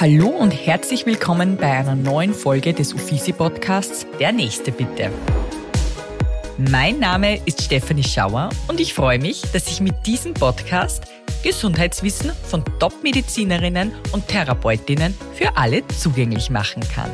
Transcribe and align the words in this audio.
Hallo 0.00 0.28
und 0.28 0.52
herzlich 0.52 1.06
willkommen 1.06 1.56
bei 1.56 1.72
einer 1.72 1.96
neuen 1.96 2.32
Folge 2.32 2.72
des 2.72 2.94
Uffizi 2.94 3.32
Podcasts 3.32 4.06
Der 4.20 4.30
Nächste 4.30 4.70
bitte. 4.70 5.10
Mein 6.56 7.00
Name 7.00 7.44
ist 7.44 7.62
Stefanie 7.62 8.04
Schauer 8.04 8.50
und 8.68 8.78
ich 8.78 8.94
freue 8.94 9.18
mich, 9.18 9.42
dass 9.50 9.66
ich 9.66 9.80
mit 9.80 10.06
diesem 10.06 10.34
Podcast 10.34 11.02
Gesundheitswissen 11.42 12.30
von 12.30 12.64
Top-Medizinerinnen 12.78 13.90
und 14.12 14.28
Therapeutinnen 14.28 15.14
für 15.34 15.56
alle 15.56 15.84
zugänglich 15.88 16.48
machen 16.48 16.84
kann. 16.94 17.10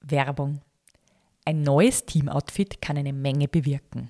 Werbung. 0.00 0.62
Ein 1.44 1.60
neues 1.60 2.06
Teamoutfit 2.06 2.80
kann 2.80 2.96
eine 2.96 3.12
Menge 3.12 3.46
bewirken. 3.46 4.08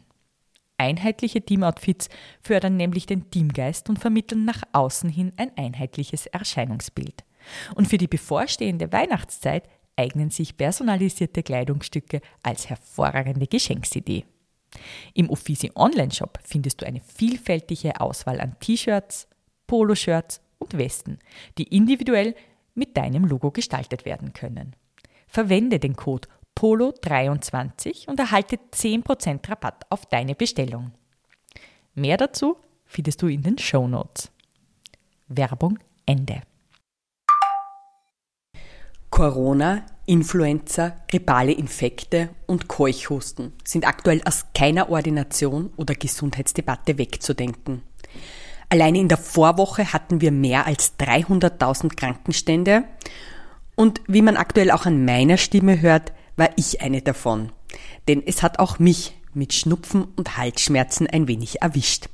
Einheitliche 0.83 1.41
Teamoutfits 1.41 2.09
fördern 2.41 2.77
nämlich 2.77 3.07
den 3.07 3.31
Teamgeist 3.31 3.89
und 3.89 4.01
vermitteln 4.01 4.45
nach 4.45 4.65
außen 4.73 5.09
hin 5.09 5.33
ein 5.37 5.57
einheitliches 5.57 6.27
Erscheinungsbild. 6.27 7.23
Und 7.77 7.87
für 7.87 7.99
die 7.99 8.09
bevorstehende 8.09 8.91
Weihnachtszeit 8.91 9.69
eignen 9.95 10.31
sich 10.31 10.57
personalisierte 10.57 11.45
Kleidungsstücke 11.45 12.21
als 12.43 12.69
hervorragende 12.69 13.47
Geschenksidee. 13.47 14.25
Im 15.15 15.31
Uffizi 15.31 15.71
Online-Shop 15.77 16.41
findest 16.43 16.81
du 16.81 16.87
eine 16.87 17.01
vielfältige 17.01 18.01
Auswahl 18.01 18.41
an 18.41 18.57
T-Shirts, 18.59 19.29
Poloshirts 19.69 20.41
und 20.59 20.77
Westen, 20.77 21.21
die 21.59 21.77
individuell 21.77 22.35
mit 22.75 22.97
deinem 22.97 23.25
Logo 23.25 23.53
gestaltet 23.53 24.05
werden 24.05 24.33
können. 24.33 24.75
Verwende 25.29 25.79
den 25.79 25.95
Code 25.95 26.27
POLO23 26.59 28.09
und 28.09 28.21
erhalte 28.21 28.57
10% 28.73 29.49
Rabatt 29.49 29.85
auf 29.91 30.07
deine 30.07 30.35
Bestellung. 30.35 30.93
Mehr 31.95 32.17
dazu 32.17 32.57
findest 32.85 33.23
du 33.23 33.27
in 33.29 33.43
den 33.43 33.59
Show 33.59 33.89
Notes. 33.89 34.31
Werbung 35.29 35.79
Ende. 36.07 36.43
Corona, 39.11 39.85
Influenza, 40.07 40.97
grippale 41.07 41.53
Infekte 41.53 42.31
und 42.47 42.67
Keuchhusten 42.67 43.53
sind 43.63 43.87
aktuell 43.87 44.23
aus 44.25 44.47
keiner 44.55 44.89
Ordination 44.89 45.71
oder 45.77 45.95
Gesundheitsdebatte 45.95 46.97
wegzudenken. 46.97 47.83
Alleine 48.71 48.99
in 48.99 49.09
der 49.09 49.19
Vorwoche 49.19 49.93
hatten 49.93 50.23
wir 50.23 50.33
mehr 50.33 50.67
als 50.67 50.99
300.000 50.99 51.95
Krankenstände 51.95 52.85
und 53.77 54.01
wie 54.09 54.23
man 54.23 54.39
aktuell 54.39 54.71
auch 54.71 54.87
an 54.87 55.05
meiner 55.05 55.37
Stimme 55.37 55.83
hört, 55.83 56.13
war 56.37 56.51
ich 56.57 56.81
eine 56.81 57.03
davon. 57.03 57.53
Denn 58.09 58.23
es 58.25 58.43
hat 58.43 58.59
auch 58.59 58.79
mich 58.79 59.15
mit 59.35 59.53
Schnupfen 59.53 60.05
und 60.17 60.37
Halsschmerzen 60.37 61.07
ein 61.07 61.29
wenig 61.29 61.63
erwischt. 61.63 62.09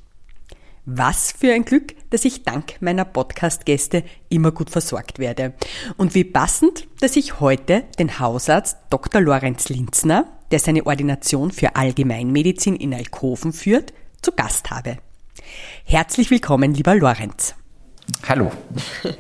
Was 0.91 1.33
für 1.33 1.53
ein 1.53 1.67
Glück, 1.67 1.95
dass 2.11 2.25
ich 2.25 2.45
dank 2.45 2.81
meiner 2.81 3.05
Podcast-Gäste 3.05 4.05
immer 4.31 4.53
gut 4.53 4.71
versorgt 4.71 5.19
werde. 5.19 5.53
Und 5.99 6.15
wie 6.15 6.25
passend, 6.25 6.89
dass 7.01 7.17
ich 7.17 7.41
heute 7.41 7.85
den 7.99 8.19
Hausarzt 8.19 8.79
Dr. 8.89 9.21
Lorenz 9.21 9.69
Linzner, 9.69 10.27
der 10.51 10.61
seine 10.61 10.87
Ordination 10.87 11.51
für 11.51 11.77
Allgemeinmedizin 11.77 12.75
in 12.75 12.95
Alkoven 12.95 13.53
führt, 13.53 13.93
zu 14.23 14.33
Gast 14.33 14.71
habe. 14.71 14.97
Herzlich 15.85 16.31
willkommen, 16.31 16.73
lieber 16.73 16.95
Lorenz. 16.95 17.55
Hallo. 18.27 18.51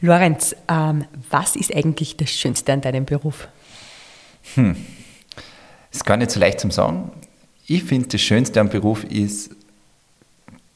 Lorenz, 0.00 0.56
ähm, 0.68 1.04
was 1.30 1.56
ist 1.56 1.74
eigentlich 1.74 2.16
das 2.16 2.30
Schönste 2.30 2.72
an 2.72 2.80
deinem 2.80 3.04
Beruf? 3.04 3.48
Hm. 4.54 4.76
Ist 5.90 6.04
gar 6.04 6.16
nicht 6.16 6.30
so 6.30 6.40
leicht 6.40 6.60
zu 6.60 6.70
sagen. 6.70 7.10
Ich 7.66 7.84
finde, 7.84 8.08
das 8.08 8.20
Schönste 8.20 8.60
am 8.60 8.68
Beruf 8.68 9.04
ist, 9.04 9.50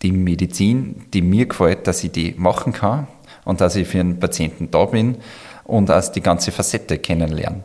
die 0.02 0.12
Medizin, 0.12 1.04
die 1.12 1.22
mir 1.22 1.46
gefällt, 1.46 1.86
dass 1.86 2.04
ich 2.04 2.12
die 2.12 2.34
machen 2.36 2.72
kann 2.72 3.08
und 3.44 3.60
dass 3.60 3.76
ich 3.76 3.88
für 3.88 4.00
einen 4.00 4.20
Patienten 4.20 4.70
da 4.70 4.84
bin 4.84 5.16
und 5.64 5.88
dass 5.88 6.12
die 6.12 6.20
ganze 6.20 6.52
Facette 6.52 6.98
kennenlernen. 6.98 7.62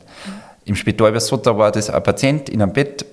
Im 0.65 0.75
Spital 0.75 1.11
bei 1.11 1.19
Sotter 1.19 1.57
war 1.57 1.71
das 1.71 1.89
ein 1.89 2.01
Patient 2.03 2.49
in 2.49 2.61
einem 2.61 2.73
Bett, 2.73 3.05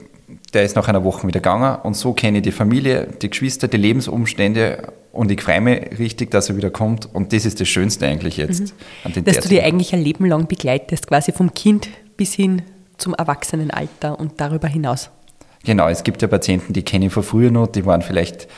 der 0.54 0.64
ist 0.64 0.76
nach 0.76 0.88
einer 0.88 1.04
Woche 1.04 1.26
wieder 1.26 1.40
gegangen 1.40 1.80
und 1.82 1.94
so 1.94 2.12
kenne 2.12 2.38
ich 2.38 2.42
die 2.42 2.52
Familie, 2.52 3.08
die 3.20 3.30
Geschwister, 3.30 3.68
die 3.68 3.76
Lebensumstände 3.76 4.92
und 5.12 5.30
ich 5.30 5.42
freue 5.42 5.60
mich 5.60 5.98
richtig, 5.98 6.30
dass 6.30 6.48
er 6.48 6.56
wieder 6.56 6.70
kommt 6.70 7.12
und 7.12 7.32
das 7.32 7.44
ist 7.44 7.60
das 7.60 7.68
Schönste 7.68 8.06
eigentlich 8.06 8.36
jetzt. 8.36 8.60
Mhm. 8.60 8.70
An 9.04 9.12
den 9.12 9.24
dass 9.24 9.40
du 9.40 9.48
die 9.48 9.60
eigentlich 9.60 9.92
ein 9.92 10.02
Leben 10.02 10.26
lang 10.26 10.46
begleitest, 10.46 11.06
quasi 11.06 11.32
vom 11.32 11.52
Kind 11.54 11.88
bis 12.16 12.34
hin 12.34 12.62
zum 13.00 13.14
Erwachsenenalter 13.14 14.18
und 14.18 14.40
darüber 14.40 14.68
hinaus. 14.68 15.10
Genau, 15.64 15.88
es 15.88 16.04
gibt 16.04 16.22
ja 16.22 16.28
Patienten, 16.28 16.72
die 16.72 16.82
kenne 16.82 17.06
ich 17.06 17.12
von 17.12 17.22
früher 17.22 17.50
noch, 17.50 17.66
die 17.66 17.84
waren 17.84 18.02
vielleicht 18.02 18.48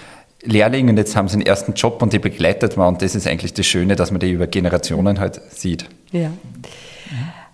Lehrling 0.45 0.89
und 0.89 0.97
jetzt 0.97 1.17
haben 1.17 1.29
sie 1.29 1.35
einen 1.35 1.47
ersten 1.47 1.75
Job 1.75 2.03
und 2.03 2.13
die 2.13 2.19
begleitet 2.19 2.77
man 2.77 2.89
und 2.89 3.03
das 3.03 3.15
ist 3.15 3.27
eigentlich 3.27 3.55
das 3.55 3.67
Schöne, 3.67 3.97
dass 3.97 4.11
man 4.11 4.21
die 4.21 4.31
über 4.31 4.47
Generationen 4.47 5.21
halt 5.21 5.41
sieht. 5.51 5.89
Ja. 6.11 6.31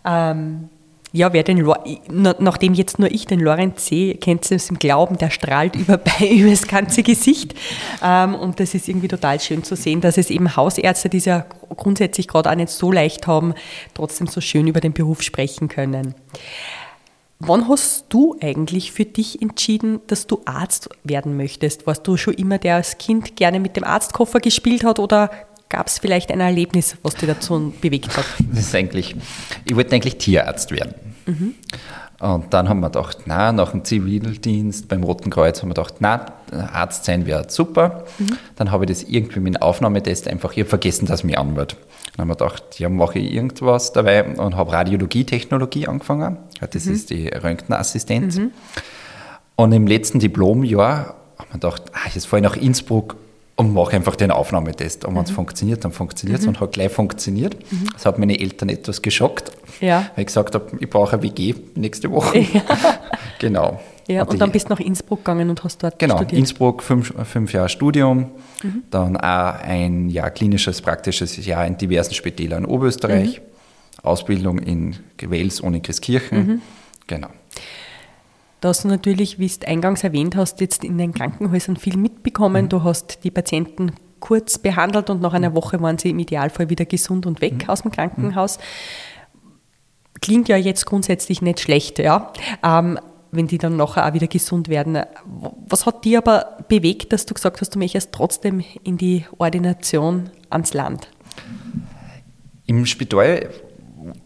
Ähm, 0.05 0.69
ja, 1.13 1.33
wer 1.33 1.43
den, 1.43 1.67
nachdem 2.11 2.75
jetzt 2.75 2.99
nur 2.99 3.11
ich 3.11 3.27
den 3.27 3.41
Lorenz 3.41 3.87
sehe, 3.87 4.15
kennt 4.17 4.51
es 4.51 4.69
im 4.69 4.79
Glauben, 4.79 5.17
der 5.17 5.31
strahlt 5.31 5.75
über, 5.77 6.01
über 6.21 6.51
das 6.51 6.67
ganze 6.67 7.03
Gesicht. 7.03 7.55
Ähm, 8.03 8.35
und 8.35 8.61
das 8.61 8.75
ist 8.75 8.89
irgendwie 8.89 9.09
total 9.09 9.41
schön 9.41 9.65
zu 9.65 9.75
sehen, 9.75 10.01
dass 10.01 10.19
es 10.19 10.31
eben 10.31 10.55
Hausärzte, 10.57 11.09
die 11.09 11.19
es 11.19 11.25
ja 11.25 11.47
grundsätzlich 11.77 12.29
gerade 12.29 12.51
auch 12.51 12.55
nicht 12.55 12.71
so 12.71 12.93
leicht 12.93 13.27
haben, 13.27 13.55
trotzdem 13.95 14.27
so 14.27 14.41
schön 14.41 14.67
über 14.67 14.81
den 14.81 14.93
Beruf 14.93 15.23
sprechen 15.23 15.69
können. 15.69 16.15
Wann 17.41 17.69
hast 17.69 18.07
du 18.09 18.37
eigentlich 18.43 18.91
für 18.91 19.05
dich 19.05 19.41
entschieden, 19.41 20.01
dass 20.09 20.27
du 20.27 20.41
Arzt 20.45 20.89
werden 21.05 21.37
möchtest? 21.37 21.87
Warst 21.87 22.05
du 22.05 22.17
schon 22.17 22.35
immer 22.35 22.59
der 22.59 22.75
als 22.75 22.99
Kind 22.99 23.37
gerne 23.37 23.61
mit 23.61 23.77
dem 23.77 23.85
Arztkoffer 23.85 24.41
gespielt 24.41 24.83
hat 24.83 24.99
oder 24.99 25.31
gab 25.69 25.87
es 25.87 25.99
vielleicht 25.99 26.31
ein 26.31 26.41
Erlebnis, 26.41 26.97
was 27.03 27.15
dich 27.15 27.29
dazu 27.29 27.73
bewegt 27.81 28.17
hat? 28.17 28.25
Das 28.51 28.61
ist 28.61 28.75
eigentlich, 28.75 29.15
ich 29.65 29.77
wollte 29.77 29.95
eigentlich 29.95 30.17
Tierarzt 30.17 30.71
werden. 30.71 30.95
Mhm. 31.27 31.55
Und 32.21 32.53
dann 32.53 32.69
haben 32.69 32.81
wir 32.81 32.89
gedacht, 32.89 33.19
na, 33.27 33.53
nach 33.53 33.71
dem 33.71 33.85
Zivildienst 33.85 34.89
beim 34.89 35.05
Roten 35.05 35.31
Kreuz 35.31 35.63
haben 35.63 35.69
wir 35.69 35.75
gedacht, 35.75 35.97
na, 36.01 36.27
Arzt 36.73 37.05
sein 37.05 37.27
wäre 37.27 37.49
super. 37.49 38.05
Mhm. 38.19 38.39
Dann 38.57 38.73
habe 38.73 38.85
ich 38.85 38.89
das 38.91 39.03
irgendwie 39.05 39.39
mit 39.39 39.55
dem 39.55 39.63
Aufnahmetest 39.63 40.27
einfach, 40.27 40.53
ich 40.53 40.61
habe 40.61 40.69
vergessen, 40.69 41.07
dass 41.07 41.23
mich 41.23 41.39
anwird. 41.39 41.77
Dann 42.17 42.23
haben 42.23 42.29
wir 42.29 42.35
gedacht, 42.35 42.81
ja, 42.81 42.89
mache 42.89 43.21
ich 43.21 43.33
irgendwas 43.33 43.93
dabei 43.93 44.25
und 44.25 44.57
habe 44.57 44.73
Radiologie-Technologie 44.73 45.87
angefangen. 45.87 46.39
Das 46.61 46.87
mhm. 46.87 46.93
ist 46.93 47.11
die 47.11 47.29
Röntgenassistenz. 47.29 48.39
Mhm. 48.39 48.51
Und 49.55 49.73
im 49.73 49.87
letzten 49.87 50.19
Diplomjahr 50.19 51.15
haben 51.39 51.49
wir 51.51 51.61
gedacht, 51.61 51.83
ah, 51.93 52.09
jetzt 52.13 52.27
fahre 52.27 52.39
ich 52.39 52.45
nach 52.45 52.57
Innsbruck 52.57 53.17
und 53.59 53.75
mache 53.75 53.97
einfach 53.97 54.15
den 54.15 54.31
Aufnahmetest. 54.31 55.05
Und 55.05 55.17
wenn 55.17 55.25
es 55.25 55.31
mhm. 55.31 55.35
funktioniert, 55.35 55.85
dann 55.85 55.91
funktioniert 55.91 56.39
es 56.39 56.47
mhm. 56.47 56.51
und 56.51 56.61
hat 56.61 56.73
gleich 56.73 56.93
funktioniert. 56.93 57.57
Mhm. 57.73 57.89
Das 57.93 58.07
hat 58.07 58.17
meine 58.17 58.39
Eltern 58.39 58.69
etwas 58.69 59.03
geschockt, 59.03 59.51
ja. 59.81 60.11
weil 60.15 60.23
ich 60.23 60.27
gesagt 60.27 60.55
habe, 60.55 60.67
ich 60.79 60.89
brauche 60.89 61.15
eine 61.15 61.25
WG 61.25 61.55
nächste 61.75 62.09
Woche. 62.13 62.39
Ja. 62.39 62.63
genau. 63.41 63.81
Ja, 64.07 64.23
und, 64.23 64.31
und 64.31 64.39
dann 64.39 64.53
bist 64.53 64.67
du 64.69 64.75
nach 64.75 64.81
Innsbruck 64.81 65.25
gegangen 65.25 65.51
und 65.51 65.65
hast 65.65 65.83
dort 65.83 65.99
genau, 65.99 66.15
studiert. 66.15 66.31
Genau, 66.31 66.39
Innsbruck, 66.39 66.83
fünf, 66.85 67.13
fünf 67.25 67.53
Jahre 67.53 67.69
Studium, 67.69 68.31
mhm. 68.63 68.85
dann 68.91 69.17
auch 69.17 69.61
ein 69.61 70.09
Jahr 70.09 70.31
klinisches, 70.31 70.81
praktisches 70.81 71.45
Jahr 71.45 71.67
in 71.67 71.77
diversen 71.77 72.15
Spitälern 72.15 72.63
in 72.63 72.71
Oberösterreich, 72.71 73.41
mhm. 73.41 74.05
Ausbildung 74.05 74.61
in 74.61 74.95
Wels 75.21 75.61
und 75.61 75.75
in 75.75 75.83
Christkirchen. 75.83 76.39
Mhm. 76.39 76.63
Genau. 77.09 77.29
Da 78.61 78.69
hast 78.71 78.85
du 78.85 78.89
natürlich, 78.89 79.39
wie 79.39 79.49
du 79.49 79.67
eingangs 79.69 80.03
erwähnt 80.03 80.35
hast, 80.35 80.61
jetzt 80.61 80.85
in 80.85 80.99
den 80.99 81.15
Krankenhäusern 81.15 81.77
viel 81.77 81.97
mitbekommen. 81.97 82.65
Mhm. 82.65 82.69
Du 82.69 82.83
hast 82.83 83.25
die 83.25 83.31
Patienten 83.31 83.93
kurz 84.21 84.59
behandelt 84.59 85.11
und 85.11 85.21
nach 85.21 85.33
einer 85.33 85.51
mhm. 85.51 85.55
Woche 85.55 85.81
waren 85.81 85.99
sie 85.99 86.11
im 86.11 86.19
Idealfall 86.19 86.69
wieder 86.71 86.85
gesund 86.85 87.27
und 87.27 87.41
weg 87.41 87.65
mhm. 87.65 87.71
aus 87.71 87.83
dem 87.83 87.93
Krankenhaus. 87.93 88.59
Klingt 90.21 90.49
ja 90.49 90.57
jetzt 90.57 90.87
grundsätzlich 90.87 91.43
nicht 91.43 91.61
schlecht, 91.61 92.01
ja. 92.01 92.33
Ähm, 92.65 92.99
wenn 93.31 93.47
die 93.47 93.59
dann 93.59 93.77
nachher 93.77 94.09
auch 94.09 94.15
wieder 94.15 94.27
gesund 94.27 94.69
werden. 94.69 95.01
Was 95.69 95.87
hat 95.87 96.05
dir 96.05 96.19
aber 96.19 96.65
bewegt, 96.69 97.13
dass 97.13 97.27
du 97.27 97.35
gesagt 97.35 97.61
hast, 97.61 97.75
du 97.75 97.79
möchtest 97.79 98.11
trotzdem 98.13 98.65
in 98.83 98.97
die 98.97 99.27
Ordination 99.37 100.31
ans 100.49 100.73
Land? 100.73 101.09
Im 102.67 102.87
Spital 102.87 103.51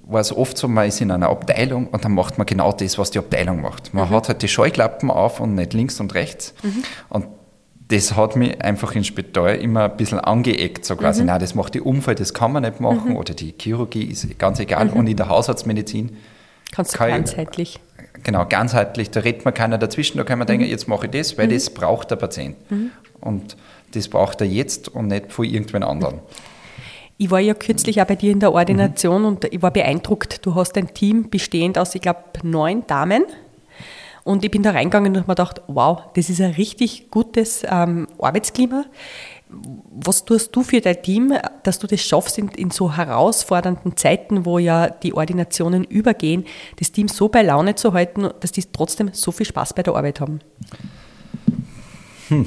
war 0.05 0.21
es 0.21 0.35
oft 0.35 0.57
so, 0.57 0.69
man 0.69 0.89
ist 0.89 1.01
in 1.01 1.11
einer 1.11 1.29
Abteilung 1.29 1.89
und 1.89 2.05
dann 2.05 2.13
macht 2.13 2.39
man 2.39 2.47
genau 2.47 2.73
das, 2.73 2.99
was 2.99 3.11
die 3.11 3.19
Abteilung 3.19 3.61
macht. 3.61 3.95
Man 3.95 4.09
mhm. 4.09 4.15
hat 4.15 4.29
halt 4.29 4.43
die 4.43 4.49
Scheuklappen 4.49 5.11
auf 5.11 5.41
und 5.41 5.55
nicht 5.55 5.73
links 5.73 6.01
und 6.01 6.15
rechts. 6.15 6.55
Mhm. 6.63 6.83
Und 7.09 7.27
das 7.89 8.17
hat 8.17 8.37
mich 8.37 8.61
einfach 8.63 8.95
im 8.95 9.05
Spital 9.05 9.57
immer 9.57 9.85
ein 9.85 9.97
bisschen 9.97 10.19
angeeckt, 10.19 10.85
so 10.85 10.97
quasi, 10.97 11.23
mhm. 11.23 11.29
nein, 11.29 11.41
das 11.41 11.55
macht 11.55 11.75
die 11.75 11.81
Umfeld, 11.81 12.21
das 12.21 12.33
kann 12.33 12.53
man 12.53 12.63
nicht 12.63 12.81
machen, 12.81 13.11
mhm. 13.11 13.17
oder 13.17 13.35
die 13.35 13.55
Chirurgie 13.59 14.05
ist 14.05 14.39
ganz 14.39 14.59
egal. 14.61 14.87
Mhm. 14.87 14.93
Und 14.93 15.07
in 15.09 15.17
der 15.17 15.29
Hausarztmedizin 15.29 16.17
Kannst 16.71 16.95
du 16.95 16.99
kann 16.99 17.11
ganzheitlich. 17.11 17.79
Ich, 17.99 18.23
genau, 18.23 18.47
ganzheitlich, 18.47 19.11
da 19.11 19.21
redet 19.21 19.45
man 19.45 19.53
keiner 19.53 19.77
dazwischen, 19.77 20.17
da 20.17 20.25
kann 20.25 20.39
man 20.39 20.47
denken, 20.47 20.65
mhm. 20.65 20.71
jetzt 20.71 20.89
mache 20.89 21.07
ich 21.07 21.13
das, 21.13 21.37
weil 21.37 21.49
das 21.49 21.69
braucht 21.71 22.11
der 22.11 22.17
Patient. 22.17 22.57
Und 23.21 23.57
das 23.95 24.09
braucht 24.09 24.41
er 24.41 24.47
jetzt 24.47 24.89
und 24.89 25.09
nicht 25.09 25.33
von 25.33 25.45
irgendwen 25.45 25.83
anderen. 25.83 26.21
Ich 27.19 27.31
war 27.31 27.41
ja 27.41 27.55
kürzlich 27.55 28.01
auch 28.01 28.07
bei 28.07 28.17
dir 28.17 28.33
in 28.33 28.41
der 28.41 28.53
Ordination 28.53 29.23
mhm. 29.23 29.29
und 29.29 29.45
ich 29.45 29.63
war 29.63 29.71
beeindruckt. 29.71 30.45
Du 30.45 30.55
hast 30.55 30.77
ein 30.77 30.93
Team 30.93 31.31
bestehend 31.31 31.79
aus, 31.79 31.95
ich 31.95 32.03
glaube, 32.03 32.23
neun 32.43 32.87
Damen. 32.87 33.25
Und 34.25 34.45
ich 34.45 34.51
bin 34.51 34.63
da 34.63 34.71
reingegangen 34.71 35.13
und 35.13 35.19
habe 35.19 35.31
mir 35.31 35.35
gedacht, 35.35 35.63
wow, 35.67 36.03
das 36.15 36.31
ist 36.31 36.41
ein 36.41 36.53
richtig 36.53 37.11
gutes 37.11 37.65
ähm, 37.69 38.07
Arbeitsklima. 38.21 38.85
Was 39.91 40.25
tust 40.25 40.55
du 40.57 40.63
für 40.63 40.81
dein 40.81 41.03
Team, 41.03 41.35
dass 41.65 41.79
du 41.79 41.87
das 41.87 42.01
schaffst, 42.01 42.39
in, 42.39 42.49
in, 42.49 42.71
so 42.71 42.97
herausfordernden 42.97 43.97
Zeiten, 43.97 44.47
wo 44.47 44.59
ja 44.59 44.89
die 44.89 45.13
Ordinationen 45.13 45.85
übergehen, 45.85 46.47
das 46.79 46.93
Team 46.93 47.09
so 47.09 47.29
bei 47.29 47.43
Laune 47.43 47.75
zu 47.75 47.93
halten, 47.93 48.31
dass 48.41 48.53
die 48.53 48.65
trotzdem 48.73 49.11
so 49.13 49.33
viel 49.33 49.45
Spaß 49.45 49.75
bei 49.75 49.83
der 49.83 49.95
Arbeit 49.95 50.21
haben? 50.21 50.39
Hm. 52.29 52.47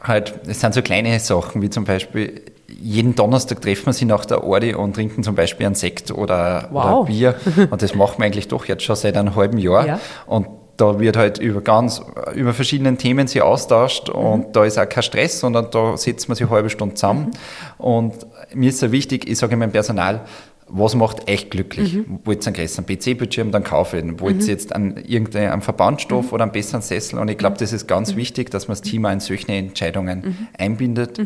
Halt, 0.00 0.40
es 0.46 0.60
sind 0.60 0.72
so 0.72 0.80
kleine 0.80 1.18
Sachen, 1.20 1.60
wie 1.60 1.68
zum 1.68 1.84
Beispiel, 1.84 2.40
jeden 2.80 3.14
Donnerstag 3.14 3.60
treffen 3.60 3.86
wir 3.86 3.92
sie 3.92 4.04
nach 4.04 4.24
der 4.24 4.44
Ordi 4.44 4.74
und 4.74 4.94
trinken 4.94 5.22
zum 5.22 5.34
Beispiel 5.34 5.66
einen 5.66 5.74
Sekt 5.74 6.10
oder, 6.10 6.68
wow. 6.72 6.84
oder 6.84 7.04
Bier. 7.04 7.34
Und 7.70 7.82
das 7.82 7.94
machen 7.94 8.18
wir 8.18 8.26
eigentlich 8.26 8.48
doch 8.48 8.66
jetzt 8.66 8.82
schon 8.82 8.96
seit 8.96 9.16
einem 9.16 9.36
halben 9.36 9.58
Jahr. 9.58 9.86
Ja. 9.86 10.00
Und 10.26 10.48
da 10.76 10.98
wird 10.98 11.16
halt 11.16 11.38
über 11.38 11.60
ganz, 11.60 12.02
über 12.34 12.52
verschiedene 12.52 12.96
Themen 12.96 13.26
sie 13.26 13.40
austauscht 13.40 14.08
mhm. 14.08 14.14
und 14.14 14.56
da 14.56 14.64
ist 14.64 14.76
auch 14.76 14.88
kein 14.88 15.04
Stress, 15.04 15.38
sondern 15.40 15.70
da 15.70 15.96
setzt 15.96 16.28
man 16.28 16.34
sich 16.34 16.46
eine 16.46 16.54
halbe 16.54 16.68
Stunde 16.68 16.96
zusammen. 16.96 17.30
Mhm. 17.78 17.84
Und 17.84 18.14
mir 18.54 18.70
ist 18.70 18.80
sehr 18.80 18.90
wichtig, 18.90 19.28
ich 19.28 19.38
sage 19.38 19.56
meinem 19.56 19.70
Personal, 19.70 20.22
was 20.66 20.94
macht 20.94 21.28
echt 21.28 21.50
glücklich? 21.50 21.94
Mhm. 21.94 22.20
Wollt 22.24 22.42
ihr 22.42 22.46
einen 22.48 22.56
größeren 22.56 22.86
PC-Bildschirm, 22.86 23.52
dann 23.52 23.64
kaufe 23.64 23.98
ich 23.98 24.04
ihn. 24.04 24.18
Wollt 24.20 24.38
ihr 24.38 24.42
mhm. 24.42 24.48
jetzt 24.48 24.74
an 24.74 24.96
irgendeinen 24.96 25.60
Verbandstoff 25.60 26.26
mhm. 26.26 26.32
oder 26.32 26.42
einen 26.44 26.52
besseren 26.52 26.82
Sessel? 26.82 27.18
Und 27.18 27.28
ich 27.28 27.38
glaube, 27.38 27.56
das 27.58 27.72
ist 27.72 27.86
ganz 27.86 28.14
mhm. 28.14 28.16
wichtig, 28.16 28.50
dass 28.50 28.66
man 28.66 28.72
das 28.72 28.82
Team 28.82 29.04
auch 29.04 29.12
in 29.12 29.20
solche 29.20 29.52
Entscheidungen 29.52 30.20
mhm. 30.20 30.48
einbindet 30.58 31.20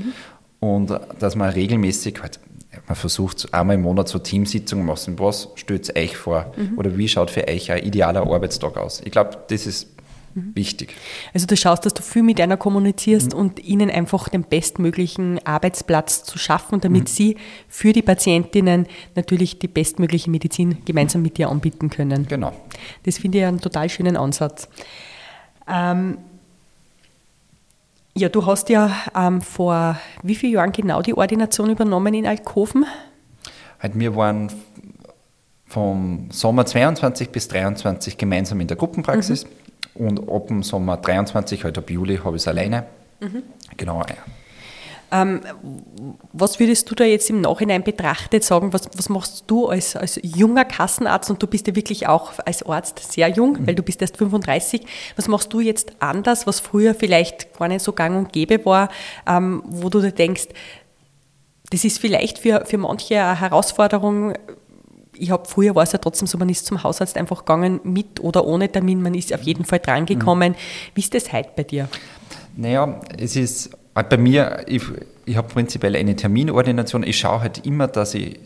und 0.61 0.99
dass 1.19 1.37
man 1.37 1.51
regelmäßig 1.51 2.23
halt 2.23 2.41
man 2.87 2.97
versucht 2.97 3.53
einmal 3.53 3.77
im 3.77 3.83
Monat 3.83 4.09
so 4.09 4.19
Teamsitzungen 4.19 4.85
machen. 4.85 5.19
Was 5.19 5.49
stellt 5.57 5.95
euch 5.97 6.17
vor? 6.17 6.53
Mhm. 6.57 6.79
Oder 6.79 6.97
wie 6.97 7.09
schaut 7.09 7.31
für 7.31 7.47
euch 7.49 7.73
ein 7.73 7.83
idealer 7.83 8.23
Arbeitstag 8.23 8.77
aus? 8.77 9.01
Ich 9.05 9.11
glaube, 9.11 9.39
das 9.49 9.67
ist 9.67 9.89
mhm. 10.35 10.55
wichtig. 10.55 10.95
Also 11.33 11.47
du 11.47 11.57
schaust, 11.57 11.87
dass 11.87 11.95
du 11.95 12.03
viel 12.03 12.23
mit 12.23 12.41
einer 12.41 12.57
kommunizierst 12.57 13.33
mhm. 13.33 13.39
und 13.39 13.65
ihnen 13.65 13.91
einfach 13.91 14.29
den 14.29 14.43
bestmöglichen 14.43 15.45
Arbeitsplatz 15.47 16.25
zu 16.25 16.39
schaffen, 16.39 16.81
damit 16.81 17.05
mhm. 17.05 17.07
sie 17.07 17.37
für 17.69 17.93
die 17.93 18.03
Patientinnen 18.03 18.87
natürlich 19.15 19.59
die 19.59 19.69
bestmögliche 19.69 20.31
Medizin 20.31 20.79
gemeinsam 20.85 21.23
mit 21.23 21.39
dir 21.39 21.49
anbieten 21.49 21.91
können. 21.91 22.27
Genau. 22.29 22.53
Das 23.05 23.19
finde 23.19 23.39
ich 23.39 23.45
einen 23.45 23.61
total 23.61 23.89
schönen 23.89 24.17
Ansatz. 24.17 24.69
Ähm, 25.67 26.19
ja, 28.19 28.29
du 28.29 28.45
hast 28.47 28.69
ja 28.69 28.91
ähm, 29.15 29.41
vor 29.41 29.99
wie 30.23 30.35
vielen 30.35 30.55
Jahren 30.55 30.73
genau 30.73 31.03
die 31.03 31.15
Ordination 31.15 31.71
übernommen 31.71 32.13
in 32.15 32.27
Alkoven? 32.27 32.85
Halt, 33.81 33.99
wir 33.99 34.17
waren 34.17 34.51
vom 35.67 36.29
Sommer 36.31 36.67
22 36.67 37.31
bis 37.31 37.49
23 37.49 38.19
gemeinsam 38.19 38.61
in 38.61 38.67
der 38.67 38.77
Gruppenpraxis 38.77 39.47
mhm. 39.95 40.07
und 40.07 40.29
ab 40.29 40.49
dem 40.49 40.63
Sommer 40.63 40.97
23, 40.97 41.65
halt 41.65 41.79
ab 41.79 41.91
Juli, 41.91 42.17
habe 42.19 42.37
ich 42.37 42.43
es 42.43 42.49
alleine. 42.49 42.87
Mhm. 43.21 43.43
Genau. 43.77 44.03
Ähm, 45.11 45.41
was 46.33 46.61
würdest 46.61 46.91
du 46.91 46.95
da 46.95 47.05
jetzt 47.05 47.31
im 47.31 47.41
Nachhinein 47.41 47.83
betrachtet 47.83 48.45
sagen? 48.45 48.73
Was, 48.73 48.89
was 48.97 49.09
machst 49.09 49.45
du 49.47 49.67
als, 49.67 49.97
als 49.97 50.21
junger 50.23 50.65
Kassenarzt 50.65 51.31
und 51.31 51.43
du 51.43 51.47
bist 51.47 51.67
ja 51.67 51.75
wirklich 51.75 52.07
auch 52.07 52.33
als 52.45 52.63
Arzt 52.63 53.13
sehr 53.13 53.29
jung, 53.29 53.53
mhm. 53.53 53.67
weil 53.67 53.75
du 53.75 53.83
bist 53.83 54.03
erst 54.03 54.17
35. 54.19 54.83
Was 55.17 55.29
machst 55.29 55.53
du 55.53 55.61
jetzt 55.61 55.93
anders, 56.01 56.47
was 56.47 56.61
früher 56.61 56.95
vielleicht 56.95 57.59
gar 57.59 57.69
nicht 57.69 57.83
so 57.83 57.93
gang 57.93 58.17
und 58.17 58.33
gäbe 58.33 58.65
war, 58.65 58.91
ähm, 59.27 59.63
wo 59.67 59.89
du 59.89 60.01
dir 60.01 60.13
denkst, 60.13 60.49
das 61.71 61.85
ist 61.85 61.99
vielleicht 61.99 62.39
für, 62.39 62.65
für 62.65 62.79
manche 62.79 63.21
eine 63.23 63.41
Herausforderung, 63.41 64.35
ich 65.19 65.31
habe 65.31 65.47
früher 65.47 65.75
war 65.75 65.83
es 65.83 65.93
ja 65.93 65.99
trotzdem 65.99 66.27
so, 66.27 66.39
man 66.39 66.49
ist 66.49 66.67
zum 66.67 66.83
Hausarzt 66.83 67.17
einfach 67.17 67.41
gegangen, 67.41 67.81
mit 67.83 68.21
oder 68.21 68.47
ohne 68.47 68.71
Termin, 68.71 69.03
man 69.03 69.15
ist 69.15 69.35
auf 69.35 69.43
jeden 69.43 69.65
Fall 69.65 69.81
drangekommen. 69.81 70.53
Mhm. 70.53 70.57
Wie 70.95 71.01
ist 71.01 71.15
das 71.15 71.33
heute 71.33 71.51
bei 71.57 71.65
dir? 71.65 71.89
Naja, 72.57 73.01
es 73.17 73.37
ist 73.37 73.71
bei 74.03 74.17
mir, 74.17 74.65
ich, 74.67 74.83
ich 75.25 75.37
habe 75.37 75.49
prinzipiell 75.49 75.97
eine 75.97 76.17
Terminordination. 76.17 77.03
Ich 77.03 77.19
schaue 77.19 77.41
halt 77.41 77.67
immer, 77.67 77.89
dass 77.89 78.15
ich, 78.15 78.39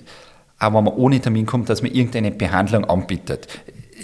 auch 0.58 0.75
wenn 0.75 0.84
man 0.84 0.94
ohne 0.94 1.20
Termin 1.20 1.46
kommt, 1.46 1.69
dass 1.69 1.82
man 1.82 1.93
irgendeine 1.93 2.31
Behandlung 2.31 2.84
anbietet. 2.84 3.49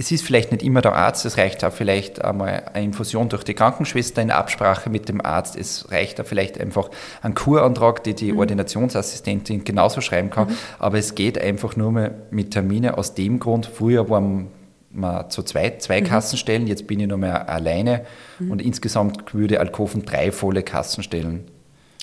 Es 0.00 0.12
ist 0.12 0.24
vielleicht 0.24 0.52
nicht 0.52 0.62
immer 0.62 0.80
der 0.80 0.94
Arzt, 0.94 1.26
es 1.26 1.38
reicht 1.38 1.64
auch 1.64 1.72
vielleicht 1.72 2.24
einmal 2.24 2.64
eine 2.72 2.84
Infusion 2.84 3.28
durch 3.28 3.42
die 3.42 3.54
Krankenschwester 3.54 4.22
in 4.22 4.30
Absprache 4.30 4.90
mit 4.90 5.08
dem 5.08 5.24
Arzt. 5.24 5.56
Es 5.56 5.90
reicht 5.90 6.20
auch 6.20 6.26
vielleicht 6.26 6.60
einfach 6.60 6.90
ein 7.22 7.34
Kurantrag, 7.34 8.04
die 8.04 8.14
die 8.14 8.32
mhm. 8.32 8.38
Ordinationsassistentin 8.38 9.64
genauso 9.64 10.00
schreiben 10.00 10.30
kann. 10.30 10.48
Mhm. 10.48 10.56
Aber 10.78 10.98
es 10.98 11.16
geht 11.16 11.40
einfach 11.40 11.74
nur 11.74 11.90
mehr 11.90 12.14
mit 12.30 12.52
Termine 12.52 12.96
aus 12.96 13.14
dem 13.14 13.40
Grund. 13.40 13.66
Früher 13.66 14.08
waren 14.08 14.48
wir 14.90 15.28
zu 15.28 15.42
zweit, 15.42 15.82
zwei 15.82 16.00
mhm. 16.00 16.04
Kassenstellen, 16.04 16.66
jetzt 16.66 16.86
bin 16.86 17.00
ich 17.00 17.06
nur 17.06 17.18
mehr 17.18 17.48
alleine 17.48 18.06
mhm. 18.38 18.50
und 18.50 18.62
insgesamt 18.62 19.34
würde 19.34 19.60
Alkoven 19.60 20.04
drei 20.04 20.32
volle 20.32 20.62
Kassenstellen 20.62 21.44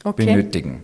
okay. 0.03 0.25
benötigen. 0.25 0.83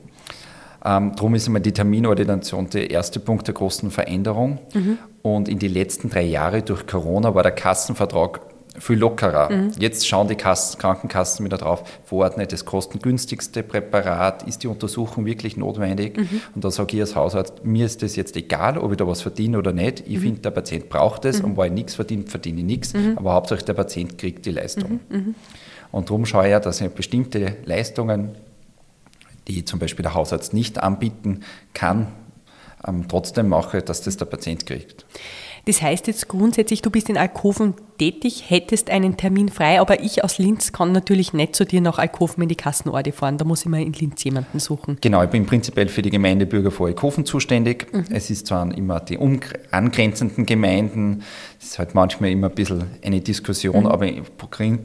Ähm, 0.84 1.14
darum 1.16 1.36
ist 1.36 1.48
immer 1.48 1.60
die 1.60 1.74
Terminordination 1.74 2.70
der 2.70 2.90
erste 2.90 3.20
Punkt 3.20 3.48
der 3.48 3.54
großen 3.54 3.92
Veränderung. 3.92 4.60
Mhm. 4.74 4.98
Und 5.22 5.48
in 5.48 5.60
den 5.60 5.72
letzten 5.72 6.10
drei 6.10 6.24
Jahren 6.24 6.66
durch 6.66 6.88
Corona 6.88 7.36
war 7.36 7.44
der 7.44 7.52
Kassenvertrag 7.52 8.42
viel 8.80 8.98
lockerer. 8.98 9.52
Mhm. 9.52 9.72
Jetzt 9.80 10.08
schauen 10.08 10.28
die 10.28 10.36
Kassen, 10.36 10.80
Krankenkassen 10.80 11.46
wieder 11.46 11.58
drauf, 11.58 11.84
verordnet 12.06 12.52
das 12.52 12.66
kostengünstigste 12.66 13.64
Präparat, 13.64 14.44
ist 14.44 14.64
die 14.64 14.68
Untersuchung 14.68 15.26
wirklich 15.26 15.58
notwendig? 15.58 16.18
Mhm. 16.18 16.42
Und 16.56 16.64
da 16.64 16.72
sage 16.72 16.96
ich 16.96 17.02
als 17.02 17.16
Hausarzt, 17.16 17.66
mir 17.66 17.86
ist 17.86 18.02
das 18.02 18.16
jetzt 18.16 18.36
egal, 18.38 18.78
ob 18.78 18.92
ich 18.92 18.98
da 18.98 19.06
was 19.06 19.22
verdiene 19.22 19.58
oder 19.58 19.74
nicht. 19.74 20.02
Ich 20.08 20.18
mhm. 20.18 20.22
finde, 20.22 20.42
der 20.42 20.52
Patient 20.52 20.90
braucht 20.90 21.26
es 21.26 21.40
mhm. 21.40 21.52
und 21.52 21.58
weil 21.58 21.68
ich 21.68 21.74
nichts 21.74 21.96
verdiene, 21.96 22.24
verdiene 22.28 22.60
ich 22.60 22.66
nichts. 22.66 22.94
Mhm. 22.94 23.18
Aber 23.18 23.34
hauptsächlich 23.34 23.66
der 23.66 23.74
Patient 23.74 24.18
kriegt 24.18 24.46
die 24.46 24.52
Leistung. 24.52 25.02
Mhm. 25.10 25.36
Und 25.92 26.10
darum 26.10 26.26
schaue 26.26 26.46
ich 26.46 26.52
ja, 26.52 26.60
dass 26.60 26.80
ich 26.80 26.90
bestimmte 26.92 27.58
Leistungen, 27.66 28.36
die 29.48 29.66
zum 29.66 29.80
Beispiel 29.80 30.04
der 30.04 30.14
Hausarzt 30.14 30.54
nicht 30.54 30.82
anbieten 30.82 31.42
kann, 31.74 32.08
ähm, 32.88 33.06
trotzdem 33.08 33.50
mache, 33.50 33.82
dass 33.82 34.02
das 34.02 34.18
der 34.18 34.26
Patient 34.26 34.66
kriegt. 34.66 35.06
Das 35.66 35.82
heißt 35.82 36.08
jetzt 36.08 36.28
grundsätzlich, 36.28 36.82
du 36.82 36.90
bist 36.90 37.10
in 37.10 37.18
Alkoven 37.18 37.76
tätig, 38.00 38.46
hättest 38.48 38.90
einen 38.90 39.16
Termin 39.16 39.50
frei, 39.50 39.80
aber 39.80 40.02
ich 40.02 40.24
aus 40.24 40.40
Linz 40.40 40.72
kann 40.72 40.92
natürlich 40.92 41.34
nicht 41.34 41.56
zu 41.56 41.66
dir 41.66 41.82
nach 41.82 42.00
Alkoven 42.00 42.42
in 42.42 42.50
die 42.50 42.56
Kassenorte 42.56 43.12
fahren. 43.12 43.38
Da 43.38 43.46
muss 43.46 43.62
ich 43.62 43.68
mal 43.68 43.82
in 43.82 43.94
Linz 43.94 44.24
jemanden 44.24 44.60
suchen. 44.60 44.98
Genau, 45.02 45.22
ich 45.24 45.30
bin 45.30 45.46
prinzipiell 45.46 45.88
für 45.88 46.02
die 46.02 46.10
Gemeindebürger 46.10 46.72
vor 46.72 46.88
Alkoven 46.88 47.26
zuständig. 47.26 47.94
Mhm. 47.94 48.06
Es 48.10 48.32
ist 48.32 48.48
zwar 48.48 48.76
immer 48.76 49.00
die 49.02 49.20
angrenzenden 49.72 50.48
Gemeinden, 50.48 51.22
es 51.60 51.68
ist 51.68 51.80
halt 51.80 51.94
manchmal 51.94 52.32
immer 52.32 52.50
ein 52.50 52.56
bisschen 52.56 52.86
eine 53.04 53.22
Diskussion, 53.22 53.82
mhm. 53.82 53.88
aber 53.88 54.08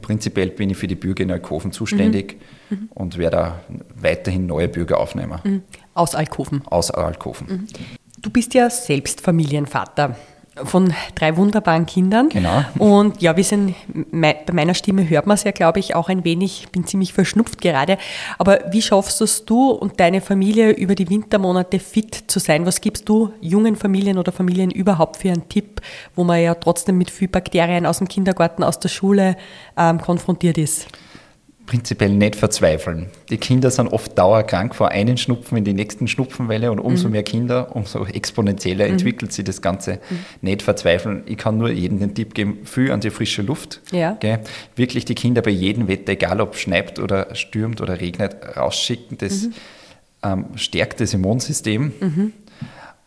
prinzipiell 0.01 0.49
bin 0.49 0.69
ich 0.69 0.77
für 0.77 0.87
die 0.87 0.95
Bürger 0.95 1.23
in 1.23 1.31
Alkoven 1.31 1.71
zuständig 1.71 2.37
mhm. 2.69 2.77
mhm. 2.77 2.89
und 2.93 3.17
werde 3.17 3.55
weiterhin 3.99 4.45
neue 4.45 4.67
Bürger 4.67 4.99
aufnehmen. 4.99 5.39
Mhm. 5.43 5.63
Aus 5.95 6.13
Alkoven. 6.13 6.61
Aus 6.67 6.91
Alkoven. 6.91 7.47
Mhm. 7.47 7.67
Du 8.21 8.29
bist 8.29 8.53
ja 8.53 8.69
selbst 8.69 9.21
Familienvater 9.21 10.15
von 10.63 10.93
drei 11.15 11.37
wunderbaren 11.37 11.85
Kindern. 11.85 12.29
Genau. 12.29 12.63
Und 12.77 13.21
ja, 13.21 13.35
wir 13.37 13.43
sind, 13.43 13.75
bei 14.11 14.35
meiner 14.51 14.73
Stimme 14.73 15.09
hört 15.09 15.27
man 15.27 15.35
es 15.35 15.43
ja, 15.43 15.51
glaube 15.51 15.79
ich, 15.79 15.95
auch 15.95 16.09
ein 16.09 16.23
wenig. 16.23 16.61
Ich 16.63 16.69
bin 16.69 16.85
ziemlich 16.85 17.13
verschnupft 17.13 17.61
gerade. 17.61 17.97
Aber 18.37 18.59
wie 18.71 18.81
schaffst 18.81 19.21
es 19.21 19.45
du 19.45 19.71
und 19.71 19.99
deine 19.99 20.21
Familie 20.21 20.71
über 20.71 20.95
die 20.95 21.09
Wintermonate 21.09 21.79
fit 21.79 22.23
zu 22.27 22.39
sein? 22.39 22.65
Was 22.65 22.81
gibst 22.81 23.07
du 23.09 23.31
jungen 23.41 23.75
Familien 23.75 24.17
oder 24.17 24.31
Familien 24.31 24.71
überhaupt 24.71 25.17
für 25.17 25.29
einen 25.29 25.47
Tipp, 25.49 25.81
wo 26.15 26.23
man 26.23 26.41
ja 26.41 26.55
trotzdem 26.55 26.97
mit 26.97 27.11
viel 27.11 27.27
Bakterien 27.27 27.85
aus 27.85 27.99
dem 27.99 28.07
Kindergarten, 28.07 28.63
aus 28.63 28.79
der 28.79 28.89
Schule 28.89 29.37
ähm, 29.77 29.99
konfrontiert 30.01 30.57
ist? 30.57 30.87
Prinzipiell 31.67 32.09
nicht 32.09 32.35
verzweifeln. 32.35 33.07
Die 33.29 33.37
Kinder 33.37 33.69
sind 33.69 33.89
oft 33.89 34.17
dauerkrank 34.17 34.73
vor 34.73 34.89
einen 34.89 35.17
Schnupfen 35.17 35.57
in 35.57 35.65
die 35.65 35.73
nächsten 35.73 36.07
Schnupfenwelle 36.07 36.71
und 36.71 36.79
umso 36.79 37.07
mhm. 37.07 37.11
mehr 37.11 37.23
Kinder, 37.23 37.75
umso 37.75 38.05
exponentieller 38.05 38.85
mhm. 38.85 38.93
entwickelt 38.93 39.33
sich 39.33 39.45
das 39.45 39.61
Ganze. 39.61 39.99
Mhm. 40.09 40.19
Nicht 40.41 40.61
verzweifeln. 40.63 41.23
Ich 41.27 41.37
kann 41.37 41.57
nur 41.57 41.69
jedem 41.69 41.99
den 41.99 42.15
Tipp 42.15 42.33
geben, 42.33 42.59
viel 42.63 42.91
an 42.91 43.01
die 43.01 43.09
frische 43.09 43.41
Luft. 43.41 43.81
Ja. 43.91 44.13
Gell? 44.19 44.39
Wirklich 44.75 45.05
die 45.05 45.15
Kinder 45.15 45.41
bei 45.41 45.51
jedem 45.51 45.87
Wetter, 45.87 46.13
egal 46.13 46.41
ob 46.41 46.55
schneit 46.55 46.97
oder 46.99 47.35
stürmt 47.35 47.81
oder 47.81 47.99
regnet, 47.99 48.35
rausschicken. 48.55 49.17
Das 49.17 49.43
mhm. 49.43 49.53
ähm, 50.23 50.45
stärkt 50.55 51.01
das 51.01 51.13
Immunsystem. 51.13 51.91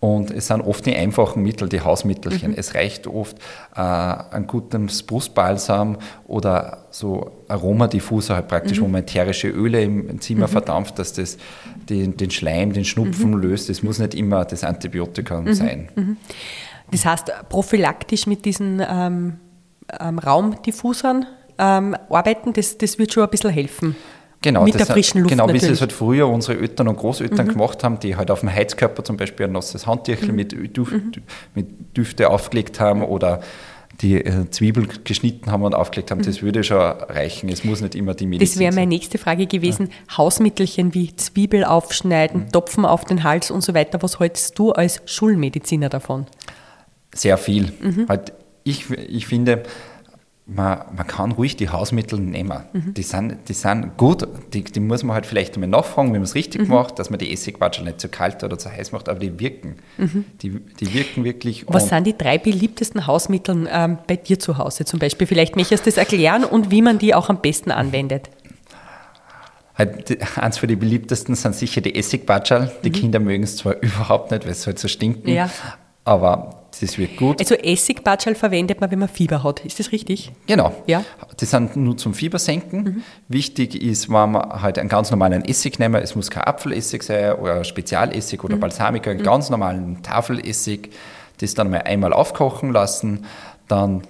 Und 0.00 0.30
es 0.30 0.46
sind 0.46 0.62
oft 0.62 0.86
die 0.86 0.96
einfachen 0.96 1.42
Mittel, 1.42 1.68
die 1.68 1.82
Hausmittelchen. 1.82 2.52
Mhm. 2.52 2.56
Es 2.58 2.74
reicht 2.74 3.06
oft 3.06 3.36
äh, 3.76 3.80
ein 3.80 4.46
gutes 4.46 5.02
Brustbalsam 5.02 5.98
oder 6.26 6.86
so 6.90 7.32
Aromadiffuser 7.48 8.36
halt 8.36 8.48
praktisch, 8.48 8.80
mhm. 8.80 8.84
wo 8.84 8.88
man 8.88 9.02
ätherische 9.02 9.48
Öle 9.48 9.82
im 9.82 10.18
Zimmer 10.22 10.46
mhm. 10.46 10.52
verdampft, 10.52 10.98
dass 10.98 11.12
das 11.12 11.36
den, 11.90 12.16
den 12.16 12.30
Schleim, 12.30 12.72
den 12.72 12.86
Schnupfen 12.86 13.32
mhm. 13.32 13.40
löst. 13.40 13.68
Es 13.68 13.82
muss 13.82 13.98
nicht 13.98 14.14
immer 14.14 14.46
das 14.46 14.64
Antibiotikum 14.64 15.44
mhm. 15.44 15.54
sein. 15.54 15.88
Mhm. 15.94 16.16
Das 16.90 17.04
heißt, 17.04 17.30
prophylaktisch 17.50 18.26
mit 18.26 18.46
diesen 18.46 18.82
ähm, 18.88 19.36
ähm, 20.00 20.18
Raumdiffusern 20.18 21.26
ähm, 21.58 21.94
arbeiten, 22.08 22.54
das, 22.54 22.78
das 22.78 22.98
wird 22.98 23.12
schon 23.12 23.24
ein 23.24 23.30
bisschen 23.30 23.50
helfen. 23.50 23.96
Genau, 24.42 24.64
mit 24.64 24.78
der 24.78 24.86
frischen 24.86 25.20
Luft. 25.20 25.30
Genau, 25.30 25.44
natürlich. 25.44 25.62
wie 25.62 25.66
sie 25.66 25.72
es 25.72 25.80
halt 25.80 25.92
früher 25.92 26.26
unsere 26.28 26.58
Eltern 26.58 26.88
und 26.88 26.96
Großeltern 26.96 27.46
mhm. 27.46 27.52
gemacht 27.52 27.84
haben, 27.84 28.00
die 28.00 28.16
halt 28.16 28.30
auf 28.30 28.40
dem 28.40 28.50
Heizkörper 28.50 29.04
zum 29.04 29.16
Beispiel 29.16 29.46
ein 29.46 29.52
nasses 29.52 29.86
Handtüchel 29.86 30.30
mhm. 30.30 30.36
mit, 30.36 30.76
Düf, 30.76 30.90
mhm. 30.90 31.12
mit 31.54 31.96
Düfte 31.96 32.30
aufgelegt 32.30 32.80
haben 32.80 33.02
oder 33.02 33.40
die 34.00 34.16
äh, 34.16 34.48
Zwiebel 34.50 34.88
geschnitten 35.04 35.50
haben 35.50 35.62
und 35.62 35.74
aufgelegt 35.74 36.10
haben, 36.10 36.22
das 36.22 36.40
würde 36.42 36.64
schon 36.64 36.78
reichen. 36.78 37.50
Es 37.50 37.64
muss 37.64 37.82
nicht 37.82 37.94
immer 37.94 38.14
die 38.14 38.26
Medizin 38.26 38.54
Das 38.54 38.58
wäre 38.58 38.74
meine 38.74 38.86
nächste 38.86 39.18
Frage 39.18 39.46
gewesen. 39.46 39.88
Ja. 39.88 40.18
Hausmittelchen 40.18 40.94
wie 40.94 41.14
Zwiebel 41.16 41.64
aufschneiden, 41.64 42.44
mhm. 42.44 42.52
Topfen 42.52 42.86
auf 42.86 43.04
den 43.04 43.24
Hals 43.24 43.50
und 43.50 43.62
so 43.62 43.74
weiter. 43.74 44.02
Was 44.02 44.18
hältst 44.18 44.58
du 44.58 44.72
als 44.72 45.02
Schulmediziner 45.04 45.90
davon? 45.90 46.26
Sehr 47.14 47.36
viel. 47.36 47.72
Mhm. 47.80 48.06
Halt, 48.08 48.32
ich, 48.64 48.90
ich 48.90 49.26
finde, 49.26 49.64
man, 50.54 50.82
man 50.96 51.06
kann 51.06 51.32
ruhig 51.32 51.56
die 51.56 51.68
Hausmittel 51.68 52.18
nehmen. 52.18 52.60
Mhm. 52.72 52.94
Die, 52.94 53.02
sind, 53.02 53.36
die 53.48 53.52
sind 53.52 53.96
gut, 53.96 54.26
die, 54.52 54.64
die 54.64 54.80
muss 54.80 55.02
man 55.02 55.14
halt 55.14 55.26
vielleicht 55.26 55.54
einmal 55.54 55.68
nachfragen, 55.68 56.08
wie 56.08 56.14
man 56.14 56.22
es 56.22 56.34
richtig 56.34 56.62
mhm. 56.62 56.74
macht, 56.74 56.98
dass 56.98 57.10
man 57.10 57.18
die 57.18 57.32
Essigwatschel 57.32 57.84
nicht 57.84 58.00
zu 58.00 58.08
kalt 58.08 58.42
oder 58.42 58.58
zu 58.58 58.70
heiß 58.70 58.92
macht, 58.92 59.08
aber 59.08 59.18
die 59.20 59.38
wirken. 59.38 59.76
Mhm. 59.98 60.24
Die, 60.42 60.50
die 60.50 60.94
wirken 60.94 61.24
wirklich. 61.24 61.64
Was 61.68 61.88
sind 61.88 62.06
die 62.06 62.16
drei 62.16 62.38
beliebtesten 62.38 63.06
Hausmittel 63.06 63.68
ähm, 63.70 63.98
bei 64.06 64.16
dir 64.16 64.38
zu 64.38 64.58
Hause 64.58 64.84
zum 64.84 64.98
Beispiel? 64.98 65.26
Vielleicht 65.26 65.56
möchtest 65.56 65.86
du 65.86 65.90
das 65.90 65.96
erklären 65.96 66.44
und 66.44 66.70
wie 66.70 66.82
man 66.82 66.98
die 66.98 67.14
auch 67.14 67.28
am 67.28 67.40
besten 67.40 67.70
anwendet. 67.70 68.30
Halt, 69.74 70.18
eins 70.38 70.58
von 70.58 70.68
den 70.68 70.78
beliebtesten 70.78 71.34
sind 71.34 71.54
sicher 71.54 71.80
die 71.80 71.94
Essigwatschel. 71.94 72.70
Die 72.84 72.90
mhm. 72.90 72.94
Kinder 72.94 73.20
mögen 73.20 73.44
es 73.44 73.56
zwar 73.56 73.76
überhaupt 73.82 74.30
nicht, 74.30 74.44
weil 74.44 74.52
es 74.52 74.66
halt 74.66 74.78
so 74.78 74.88
stinken, 74.88 75.30
ja. 75.30 75.48
aber 76.04 76.59
das 76.80 76.98
wird 76.98 77.16
gut. 77.16 77.40
Also 77.40 77.54
Essigbatschal 77.54 78.34
verwendet 78.34 78.80
man, 78.80 78.90
wenn 78.90 78.98
man 78.98 79.08
Fieber 79.08 79.42
hat. 79.42 79.64
Ist 79.64 79.78
das 79.78 79.92
richtig? 79.92 80.32
Genau. 80.46 80.72
Ja. 80.86 81.04
Die 81.40 81.44
sind 81.44 81.76
nur 81.76 81.96
zum 81.96 82.14
Fiebersenken. 82.14 82.82
Mhm. 82.82 83.02
Wichtig 83.28 83.80
ist, 83.80 84.08
wenn 84.08 84.32
man 84.32 84.62
halt 84.62 84.78
einen 84.78 84.88
ganz 84.88 85.10
normalen 85.10 85.44
Essig 85.44 85.78
nehmen, 85.78 86.00
es 86.02 86.14
muss 86.14 86.30
kein 86.30 86.44
Apfelessig 86.44 87.02
sein 87.02 87.34
oder 87.34 87.64
Spezialessig 87.64 88.42
oder 88.44 88.56
mhm. 88.56 88.60
Balsamico, 88.60 89.10
einen 89.10 89.20
mhm. 89.20 89.24
ganz 89.24 89.50
normalen 89.50 90.02
Tafelessig, 90.02 90.90
das 91.38 91.54
dann 91.54 91.70
mal 91.70 91.82
einmal 91.82 92.12
aufkochen 92.12 92.72
lassen, 92.72 93.24
dann 93.68 94.02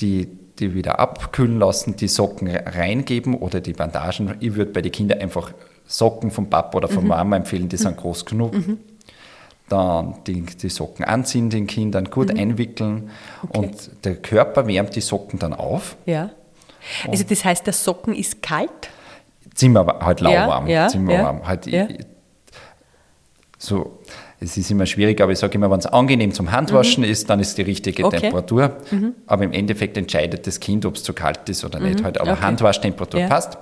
die, 0.00 0.28
die 0.58 0.74
wieder 0.74 0.98
abkühlen 0.98 1.58
lassen, 1.58 1.96
die 1.96 2.08
Socken 2.08 2.48
reingeben 2.48 3.34
oder 3.34 3.60
die 3.60 3.72
Bandagen. 3.72 4.34
Ich 4.40 4.54
würde 4.54 4.72
bei 4.72 4.82
den 4.82 4.92
Kindern 4.92 5.20
einfach 5.20 5.52
Socken 5.86 6.30
vom 6.30 6.50
Papa 6.50 6.78
oder 6.78 6.88
von 6.88 7.02
mhm. 7.02 7.08
Mama 7.08 7.36
empfehlen, 7.36 7.68
die 7.68 7.76
sind 7.76 7.96
mhm. 7.96 8.00
groß 8.00 8.24
genug. 8.24 8.54
Dann 9.68 10.14
die, 10.26 10.42
die, 10.42 10.68
Socken 10.70 11.04
anziehen 11.04 11.50
den 11.50 11.66
Kindern, 11.66 12.06
gut 12.06 12.32
mhm. 12.32 12.40
einwickeln 12.40 13.10
okay. 13.42 13.58
und 13.58 14.04
der 14.04 14.16
Körper 14.16 14.66
wärmt 14.66 14.96
die 14.96 15.02
Socken 15.02 15.38
dann 15.38 15.52
auf. 15.52 15.96
Ja. 16.06 16.30
Also 17.06 17.24
das 17.24 17.44
heißt, 17.44 17.66
der 17.66 17.74
Socken 17.74 18.14
ist 18.14 18.42
kalt? 18.42 18.70
Zimmer 19.54 19.98
halt 20.00 20.20
lauwarm. 20.20 20.66
Ja, 20.68 20.84
ja, 20.84 20.88
Zimmerwarm. 20.88 21.40
Ja, 21.40 21.46
halt, 21.46 21.66
ja. 21.66 21.86
so, 23.58 23.98
es 24.40 24.56
ist 24.56 24.70
immer 24.70 24.86
schwierig, 24.86 25.20
aber 25.20 25.32
ich 25.32 25.38
sage 25.38 25.54
immer, 25.54 25.70
wenn 25.70 25.80
es 25.80 25.86
angenehm 25.86 26.32
zum 26.32 26.52
Handwaschen 26.52 27.04
mhm. 27.04 27.10
ist, 27.10 27.28
dann 27.28 27.40
ist 27.40 27.58
die 27.58 27.62
richtige 27.62 28.04
okay. 28.04 28.20
Temperatur. 28.20 28.76
Mhm. 28.90 29.14
Aber 29.26 29.44
im 29.44 29.52
Endeffekt 29.52 29.96
entscheidet 29.96 30.46
das 30.46 30.60
Kind, 30.60 30.86
ob 30.86 30.94
es 30.94 31.02
zu 31.02 31.12
kalt 31.12 31.48
ist 31.48 31.64
oder 31.64 31.80
nicht. 31.80 32.00
Mhm. 32.00 32.04
Halt, 32.04 32.20
aber 32.20 32.32
okay. 32.32 32.42
Handwaschtemperatur 32.42 33.22
passt. 33.22 33.58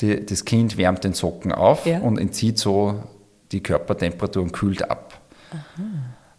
Die, 0.00 0.26
das 0.26 0.44
Kind 0.44 0.76
wärmt 0.76 1.04
den 1.04 1.14
Socken 1.14 1.52
auf 1.52 1.86
und 1.86 2.18
entzieht 2.18 2.58
so 2.58 3.00
die 3.54 3.62
Körpertemperatur 3.62 4.42
und 4.42 4.52
kühlt 4.52 4.88
ab. 4.90 5.20
Aha. 5.50 5.82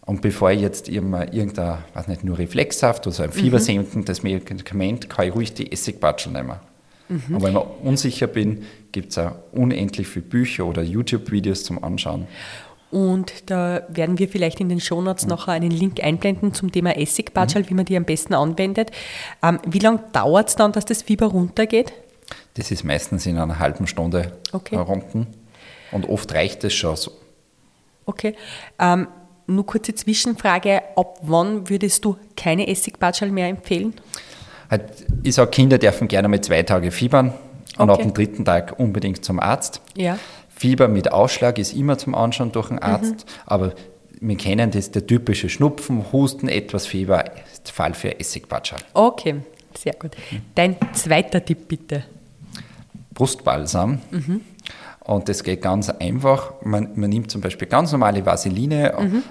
Und 0.06 0.22
bevor 0.22 0.52
ich 0.52 0.62
jetzt 0.62 0.88
irgendein, 0.88 1.80
weiß 1.94 2.08
nicht, 2.08 2.24
nur 2.24 2.38
Reflexhaft 2.38 3.08
oder 3.08 3.16
so 3.16 3.24
ein 3.24 3.32
fiebersenkendes 3.32 4.22
mhm. 4.22 4.30
Medikament, 4.30 5.10
kann 5.10 5.28
ich 5.28 5.36
ruhig 5.36 5.54
die 5.54 5.72
Essigbatschel 5.72 6.32
nehmen. 6.32 6.58
Mhm. 7.10 7.36
Aber 7.36 7.48
wenn 7.48 7.56
ich 7.56 7.64
unsicher 7.84 8.28
bin, 8.28 8.66
gibt 8.92 9.12
es 9.12 9.18
auch 9.18 9.32
unendlich 9.52 10.08
viele 10.08 10.26
Bücher 10.26 10.66
oder 10.66 10.84
YouTube-Videos 10.84 11.64
zum 11.64 11.84
Anschauen. 11.84 12.28
Und 12.92 13.50
da 13.50 13.82
werden 13.90 14.20
wir 14.20 14.30
vielleicht 14.30 14.60
in 14.60 14.70
den 14.70 14.80
Shownotes 14.80 15.26
mhm. 15.26 15.30
noch 15.30 15.48
einen 15.48 15.72
Link 15.72 16.04
einblenden 16.04 16.54
zum 16.54 16.72
Thema 16.72 16.96
Essigbatschel, 16.98 17.64
mhm. 17.64 17.70
wie 17.70 17.74
man 17.74 17.86
die 17.86 17.98
am 17.98 18.06
besten 18.06 18.36
anwendet. 18.36 18.92
Ähm, 19.42 19.60
wie 19.66 19.80
lange 19.80 20.04
dauert 20.14 20.50
es 20.50 20.56
dann, 20.56 20.72
dass 20.72 20.86
das 20.86 21.02
Fieber 21.02 21.28
runtergeht? 21.28 21.94
Das 22.54 22.72
ist 22.72 22.84
meistens 22.84 23.26
in 23.26 23.38
einer 23.38 23.60
halben 23.60 23.88
Stunde 23.88 24.38
okay. 24.54 24.78
unten. 24.78 25.28
Und 25.92 26.10
oft 26.10 26.34
reicht 26.34 26.64
es 26.64 26.74
schon 26.74 26.96
so. 26.96 27.12
Okay. 28.06 28.36
Ähm, 28.80 29.08
nur 29.48 29.66
kurze 29.66 29.94
Zwischenfrage: 29.94 30.82
Ab 30.96 31.20
wann 31.22 31.70
würdest 31.70 32.04
du 32.06 32.18
keine 32.36 32.68
Essigbatschal 32.68 33.32
mehr 33.32 33.48
empfehlen? 33.48 33.94
Halt, 34.70 35.06
ich 35.24 35.36
sage, 35.36 35.52
Kinder 35.52 35.78
dürfen 35.78 36.08
gerne 36.08 36.28
mit 36.28 36.46
zwei 36.46 36.64
Tagen 36.64 36.92
fiebern 36.92 37.34
und 37.78 37.90
okay. 37.90 38.02
ab 38.02 38.08
dem 38.08 38.14
dritten 38.14 38.46
Tag 38.46 38.80
unbedingt 38.80 39.24
zum 39.24 39.40
Arzt. 39.40 39.82
Ja. 39.96 40.18
Fieber 40.50 40.88
mit 40.88 41.12
Ausschlag 41.12 41.58
ist 41.60 41.74
immer 41.74 41.98
zum 41.98 42.16
Anschauen 42.16 42.52
durch 42.52 42.70
einen 42.70 42.80
Arzt, 42.80 43.26
mhm. 43.26 43.42
aber 43.46 43.74
wir 44.22 44.38
kennen 44.38 44.72
das, 44.72 44.90
der 44.92 45.06
typische 45.06 45.50
Schnupfen, 45.50 46.12
Husten, 46.12 46.48
etwas 46.48 46.88
Fieber, 46.88 47.26
Fall 47.66 47.94
für 47.94 48.20
Essigbatschal. 48.20 48.80
Okay, 48.94 49.36
sehr 49.78 49.94
gut. 49.94 50.12
Dein 50.56 50.78
zweiter 50.94 51.44
Tipp 51.44 51.68
bitte. 51.68 52.06
Brustbalsam. 53.14 54.00
Mhm. 54.12 54.42
Und 55.06 55.30
das 55.30 55.44
geht 55.44 55.62
ganz 55.62 55.90
einfach. 55.90 56.54
Man, 56.64 56.90
man 56.96 57.10
nimmt 57.10 57.32
zum 57.32 57.42
Beispiel 57.42 57.68
ganz 57.68 57.92
normale 57.92 58.26
Vaseline 58.26 58.94
mhm. 59.00 59.24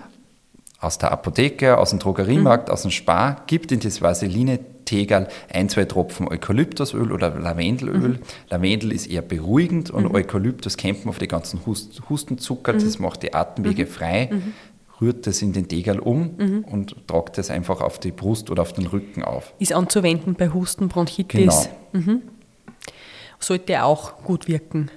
aus 0.79 0.99
der 0.99 1.11
Apotheke, 1.11 1.79
aus 1.79 1.91
dem 1.91 1.99
Drogeriemarkt, 1.99 2.69
mhm. 2.69 2.73
aus 2.73 2.83
dem 2.83 2.91
Spar, 2.91 3.43
gibt 3.47 3.73
in 3.73 3.81
das 3.81 4.01
Vaseline-Tegel 4.01 5.27
ein, 5.53 5.69
zwei 5.69 5.85
Tropfen 5.85 6.29
Eukalyptusöl 6.29 7.11
oder 7.11 7.31
Lavendelöl. 7.39 8.09
Mhm. 8.09 8.19
Lavendel 8.51 8.93
ist 8.93 9.07
eher 9.07 9.23
beruhigend 9.23 9.91
und 9.91 10.05
mhm. 10.05 10.15
Eukalyptus 10.15 10.77
kämpfen 10.77 11.09
auf 11.09 11.19
die 11.19 11.29
ganzen 11.29 11.67
Hust 11.67 12.03
Hustenzucker, 12.09 12.73
das 12.73 12.99
mhm. 12.99 13.05
macht 13.05 13.23
die 13.25 13.35
Atemwege 13.35 13.85
mhm. 13.85 13.89
frei 13.89 14.31
rührt 15.01 15.27
das 15.27 15.43
in 15.43 15.53
den 15.53 15.69
Tegel 15.69 15.99
um 15.99 16.35
mhm. 16.37 16.65
und 16.71 16.97
tragt 17.07 17.39
das 17.39 17.51
einfach 17.51 17.81
auf 17.81 17.99
die 17.99 18.13
Brust 18.13 18.51
oder 18.51 18.63
auf 18.63 18.73
den 18.73 18.87
Rücken 18.87 19.23
auf. 19.23 19.53
Ist 19.59 19.73
anzuwenden 19.73 20.35
bei 20.35 20.49
Husten, 20.51 20.89
Bronchitis. 20.89 21.69
Genau. 21.93 22.05
Mhm. 22.05 22.23
Sollte 23.39 23.85
auch 23.85 24.23
gut 24.23 24.49
wirken. 24.49 24.91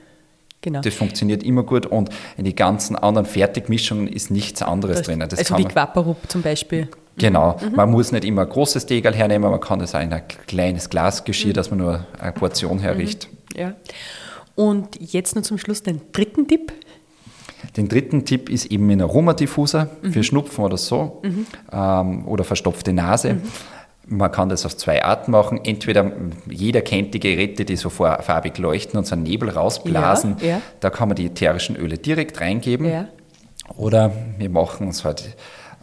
Genau. 0.62 0.82
Das 0.82 0.94
funktioniert 0.94 1.44
immer 1.44 1.64
gut 1.64 1.86
und 1.86 2.10
in 2.36 2.46
die 2.46 2.56
ganzen 2.56 2.96
anderen 2.96 3.26
Fertigmischungen 3.26 4.08
ist 4.08 4.32
nichts 4.32 4.62
anderes 4.62 4.98
das, 4.98 5.08
drin. 5.08 5.20
Das 5.20 5.38
also 5.38 5.58
wie 5.58 5.66
Quaparup 5.66 6.18
zum 6.28 6.42
Beispiel. 6.42 6.90
Genau, 7.18 7.58
mhm. 7.62 7.76
man 7.76 7.92
muss 7.92 8.12
nicht 8.12 8.26
immer 8.26 8.44
ein 8.44 8.50
großes 8.50 8.86
Tegel 8.86 9.14
hernehmen, 9.14 9.50
man 9.50 9.60
kann 9.60 9.80
das 9.80 9.96
auch 9.96 10.02
in 10.02 10.14
ein 10.14 10.24
kleines 10.48 10.90
Glasgeschirr, 10.90 11.50
mhm. 11.50 11.54
dass 11.54 11.70
man 11.70 11.80
nur 11.80 12.06
eine 12.20 12.32
Portion 12.32 12.80
herricht. 12.80 13.28
Mhm. 13.32 13.60
Ja. 13.60 13.74
Und 14.56 15.00
jetzt 15.00 15.36
noch 15.36 15.44
zum 15.44 15.58
Schluss 15.58 15.84
den 15.84 16.02
dritten 16.12 16.48
Tipp. 16.48 16.74
Den 17.76 17.88
dritten 17.88 18.26
Tipp 18.26 18.50
ist 18.50 18.66
eben 18.66 18.90
ein 18.90 19.02
Aromadiffuser 19.02 19.90
mhm. 20.02 20.14
für 20.14 20.24
Schnupfen 20.24 20.64
oder 20.64 20.78
so 20.78 21.22
mhm. 21.24 21.46
ähm, 21.72 22.28
oder 22.28 22.44
verstopfte 22.44 22.94
Nase. 22.94 23.38
Man 24.10 24.32
kann 24.32 24.48
das 24.50 24.66
auf 24.66 24.78
zwei 24.78 25.04
Arten 25.04 25.32
machen. 25.32 25.60
Entweder 25.64 26.12
jeder 26.50 26.82
kennt 26.82 27.14
die 27.14 27.20
Geräte, 27.20 27.66
die 27.66 27.76
so 27.76 27.90
farbig 27.90 28.58
leuchten 28.58 28.98
und 28.98 29.06
so 29.06 29.16
einen 29.16 29.24
Nebel 29.24 29.50
rausblasen. 29.50 30.38
Ja, 30.40 30.48
ja. 30.48 30.62
Da 30.80 30.90
kann 30.90 31.10
man 31.10 31.16
die 31.16 31.26
ätherischen 31.26 31.76
Öle 31.76 31.98
direkt 31.98 32.40
reingeben. 32.40 32.90
Ja. 32.90 33.08
Oder 33.76 34.14
wir 34.38 34.50
machen 34.50 34.90
es 34.90 35.04
halt, 35.04 35.36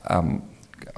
ähm, 0.08 0.42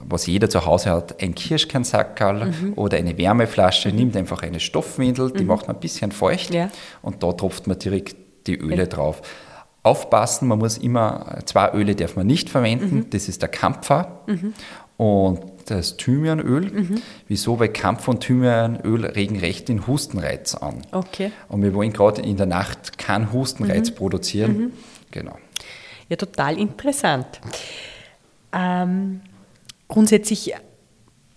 was 0.00 0.26
jeder 0.26 0.48
zu 0.48 0.64
Hause 0.66 0.90
hat, 0.90 1.20
ein 1.20 1.34
Kirschkernsackerl 1.34 2.46
mhm. 2.46 2.72
oder 2.76 2.96
eine 2.96 3.18
Wärmeflasche. 3.18 3.90
Mhm. 3.90 3.96
Nimmt 3.96 4.16
einfach 4.16 4.42
eine 4.42 4.60
Stoffwindel, 4.60 5.32
die 5.32 5.42
mhm. 5.42 5.48
macht 5.48 5.66
man 5.66 5.76
ein 5.76 5.80
bisschen 5.80 6.12
feucht 6.12 6.52
und 7.02 7.22
da 7.22 7.32
tropft 7.32 7.66
man 7.66 7.78
direkt 7.78 8.16
die 8.46 8.56
Öle 8.56 8.86
drauf. 8.86 9.22
Aufpassen, 9.82 10.48
man 10.48 10.58
muss 10.58 10.78
immer, 10.78 11.38
zwei 11.44 11.72
Öle 11.72 11.94
darf 11.94 12.16
man 12.16 12.26
nicht 12.26 12.50
verwenden. 12.50 12.96
Mhm. 12.96 13.10
Das 13.10 13.28
ist 13.28 13.42
der 13.42 13.48
Kampfer 13.48 14.20
mhm. 14.26 14.52
Das 15.70 15.96
Thymianöl. 15.96 16.70
Mhm. 16.70 17.02
Wieso? 17.28 17.58
Weil 17.58 17.68
Kampf- 17.68 18.08
und 18.08 18.20
Thymianöl 18.20 19.04
regen 19.04 19.38
recht 19.38 19.68
den 19.68 19.86
Hustenreiz 19.86 20.54
an. 20.54 20.82
Okay. 20.92 21.32
Und 21.48 21.62
wir 21.62 21.74
wollen 21.74 21.92
gerade 21.92 22.22
in 22.22 22.36
der 22.36 22.46
Nacht 22.46 22.98
keinen 22.98 23.32
Hustenreiz 23.32 23.90
mhm. 23.90 23.94
produzieren. 23.94 24.58
Mhm. 24.58 24.72
Genau. 25.10 25.36
Ja, 26.08 26.16
total 26.16 26.58
interessant. 26.58 27.26
Ähm, 28.52 29.20
grundsätzlich, 29.88 30.54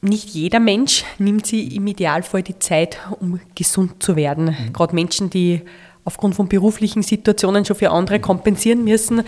nicht 0.01 0.29
jeder 0.29 0.59
Mensch 0.59 1.03
nimmt 1.17 1.45
sich 1.45 1.75
im 1.75 1.86
Idealfall 1.88 2.43
die 2.43 2.57
Zeit, 2.59 3.00
um 3.19 3.39
gesund 3.55 4.01
zu 4.01 4.15
werden. 4.15 4.45
Mhm. 4.45 4.74
Gerade 4.74 4.95
Menschen, 4.95 5.29
die 5.29 5.62
aufgrund 6.05 6.36
von 6.36 6.48
beruflichen 6.48 7.03
Situationen 7.03 7.65
schon 7.65 7.75
für 7.75 7.91
andere 7.91 8.19
kompensieren 8.19 8.83
müssen. 8.83 9.24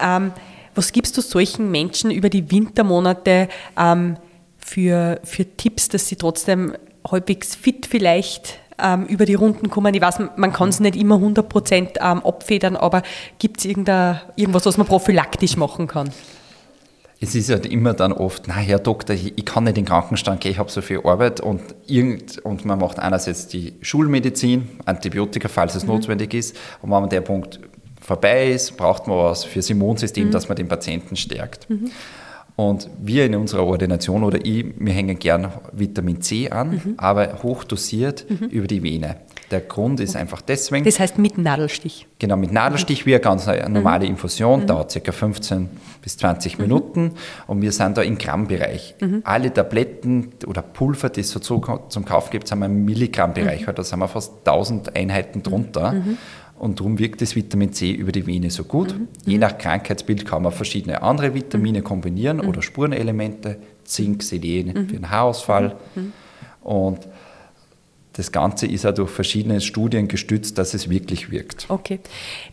Ähm, 0.00 0.32
was 0.74 0.92
gibst 0.92 1.16
du 1.16 1.20
solchen 1.20 1.70
Menschen 1.70 2.10
über 2.10 2.30
die 2.30 2.50
Wintermonate? 2.50 3.48
Ähm, 3.78 4.16
für, 4.64 5.20
für 5.24 5.44
Tipps, 5.44 5.88
dass 5.88 6.08
sie 6.08 6.16
trotzdem 6.16 6.74
halbwegs 7.10 7.54
fit 7.54 7.86
vielleicht 7.86 8.58
ähm, 8.82 9.06
über 9.06 9.26
die 9.26 9.34
Runden 9.34 9.70
kommen? 9.70 9.94
Ich 9.94 10.00
weiß, 10.00 10.20
man 10.36 10.52
kann 10.52 10.68
es 10.68 10.80
nicht 10.80 10.96
immer 10.96 11.16
100% 11.16 11.98
ähm, 12.00 12.24
abfedern, 12.24 12.76
aber 12.76 13.02
gibt 13.38 13.58
es 13.58 13.64
irgendwas, 13.64 14.66
was 14.66 14.78
man 14.78 14.86
prophylaktisch 14.86 15.56
machen 15.56 15.86
kann? 15.86 16.10
Es 17.20 17.36
ist 17.36 17.50
halt 17.50 17.66
immer 17.66 17.94
dann 17.94 18.12
oft, 18.12 18.48
na 18.48 18.54
Herr 18.54 18.80
Doktor, 18.80 19.14
ich, 19.14 19.38
ich 19.38 19.44
kann 19.44 19.62
nicht 19.62 19.78
in 19.78 19.84
den 19.84 19.88
Krankenstand 19.88 20.40
gehen, 20.40 20.50
ich 20.50 20.58
habe 20.58 20.72
so 20.72 20.80
viel 20.80 21.00
Arbeit 21.04 21.40
und, 21.40 21.62
irgend, 21.86 22.38
und 22.38 22.64
man 22.64 22.80
macht 22.80 22.98
einerseits 22.98 23.46
die 23.46 23.74
Schulmedizin, 23.80 24.68
Antibiotika, 24.86 25.46
falls 25.46 25.76
es 25.76 25.84
mhm. 25.84 25.90
notwendig 25.90 26.34
ist, 26.34 26.56
und 26.82 26.90
wenn 26.90 27.00
man 27.00 27.10
der 27.10 27.20
Punkt 27.20 27.60
vorbei 28.00 28.50
ist, 28.50 28.76
braucht 28.76 29.06
man 29.06 29.18
was 29.18 29.44
für 29.44 29.60
das 29.60 29.70
Immunsystem, 29.70 30.26
mhm. 30.26 30.30
dass 30.32 30.48
man 30.48 30.56
den 30.56 30.66
Patienten 30.66 31.14
stärkt. 31.14 31.70
Mhm. 31.70 31.92
Und 32.54 32.90
wir 33.00 33.24
in 33.24 33.34
unserer 33.34 33.64
Ordination 33.64 34.24
oder 34.24 34.44
ich, 34.44 34.66
wir 34.78 34.92
hängen 34.92 35.18
gern 35.18 35.50
Vitamin 35.72 36.20
C 36.20 36.50
an, 36.50 36.70
mhm. 36.70 36.94
aber 36.98 37.42
hochdosiert 37.42 38.26
mhm. 38.28 38.48
über 38.48 38.66
die 38.66 38.82
Vene. 38.82 39.16
Der 39.50 39.60
Grund 39.60 40.00
ist 40.00 40.16
einfach 40.16 40.40
deswegen. 40.40 40.84
Das 40.84 40.98
heißt 40.98 41.18
mit 41.18 41.36
Nadelstich. 41.36 42.06
Genau, 42.18 42.36
mit 42.36 42.52
Nadelstich 42.52 43.04
wie 43.04 43.14
eine 43.14 43.20
ganz 43.20 43.46
normale 43.46 44.04
mhm. 44.04 44.12
Infusion, 44.12 44.62
mhm. 44.62 44.66
dauert 44.66 44.98
ca. 45.04 45.12
15 45.12 45.68
bis 46.00 46.16
20 46.16 46.56
mhm. 46.56 46.64
Minuten 46.64 47.12
und 47.46 47.60
wir 47.60 47.72
sind 47.72 47.98
da 47.98 48.02
im 48.02 48.16
Grammbereich. 48.16 48.94
Mhm. 49.00 49.20
Alle 49.24 49.52
Tabletten 49.52 50.30
oder 50.46 50.62
Pulver, 50.62 51.10
die 51.10 51.20
es 51.20 51.30
so 51.30 51.38
zum 51.38 52.04
Kauf 52.04 52.30
gibt, 52.30 52.48
sind 52.48 52.60
wir 52.60 52.66
im 52.66 52.84
Milligrammbereich, 52.86 53.66
mhm. 53.66 53.74
da 53.74 53.82
sind 53.82 53.98
wir 53.98 54.08
fast 54.08 54.32
1000 54.46 54.96
Einheiten 54.96 55.42
drunter. 55.42 55.94
Mhm. 56.62 56.68
Und 56.68 56.80
darum 56.80 56.98
wirkt 56.98 57.20
das 57.20 57.34
Vitamin 57.34 57.72
C 57.72 57.90
über 57.90 58.12
die 58.12 58.26
Vene 58.26 58.50
so 58.50 58.64
gut. 58.64 58.94
Je 59.26 59.38
nach 59.38 59.58
Krankheitsbild 59.58 60.24
kann 60.24 60.42
man 60.42 60.52
verschiedene 60.52 61.02
andere 61.02 61.34
Vitamine 61.34 61.82
kombinieren 61.82 62.40
oder 62.40 62.62
Spurenelemente, 62.62 63.58
Zink, 63.84 64.22
Selen 64.22 64.88
für 64.88 64.94
den 64.94 65.10
Haarausfall. 65.10 65.76
Und 66.62 67.00
das 68.12 68.30
Ganze 68.30 68.66
ist 68.66 68.86
auch 68.86 68.94
durch 68.94 69.10
verschiedene 69.10 69.60
Studien 69.60 70.06
gestützt, 70.06 70.58
dass 70.58 70.74
es 70.74 70.88
wirklich 70.88 71.30
wirkt. 71.30 71.66
Okay. 71.68 71.98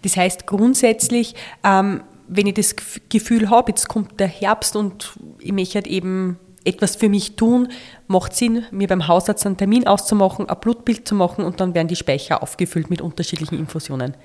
Das 0.01 0.18
heißt 0.18 0.48
grundsätzlich, 0.48 1.36
ähm, 1.63 2.01
wenn 2.28 2.48
ich 2.48 2.54
das 2.54 2.75
Gefühl 3.10 3.50
habe, 3.50 3.72
jetzt 3.72 3.88
kommt 3.88 4.20
der 4.20 4.28
Herbst 4.28 4.75
und 4.75 5.13
ich 5.39 5.51
möchte 5.51 5.75
halt 5.75 5.88
eben 5.88 6.38
etwas 6.69 6.95
für 6.95 7.09
mich 7.09 7.35
tun, 7.35 7.69
macht 8.07 8.35
Sinn, 8.35 8.63
mir 8.71 8.88
beim 8.88 9.07
Hausarzt 9.07 9.45
einen 9.45 9.57
Termin 9.57 9.88
auszumachen, 9.88 10.49
ein 10.49 10.59
Blutbild 10.59 11.07
zu 11.07 11.15
machen 11.15 11.43
und 11.43 11.59
dann 11.59 11.73
werden 11.73 11.88
die 11.88 11.95
Speicher 11.95 12.41
aufgefüllt 12.41 12.89
mit 12.89 13.01
unterschiedlichen 13.01 13.57
Infusionen. 13.57 14.15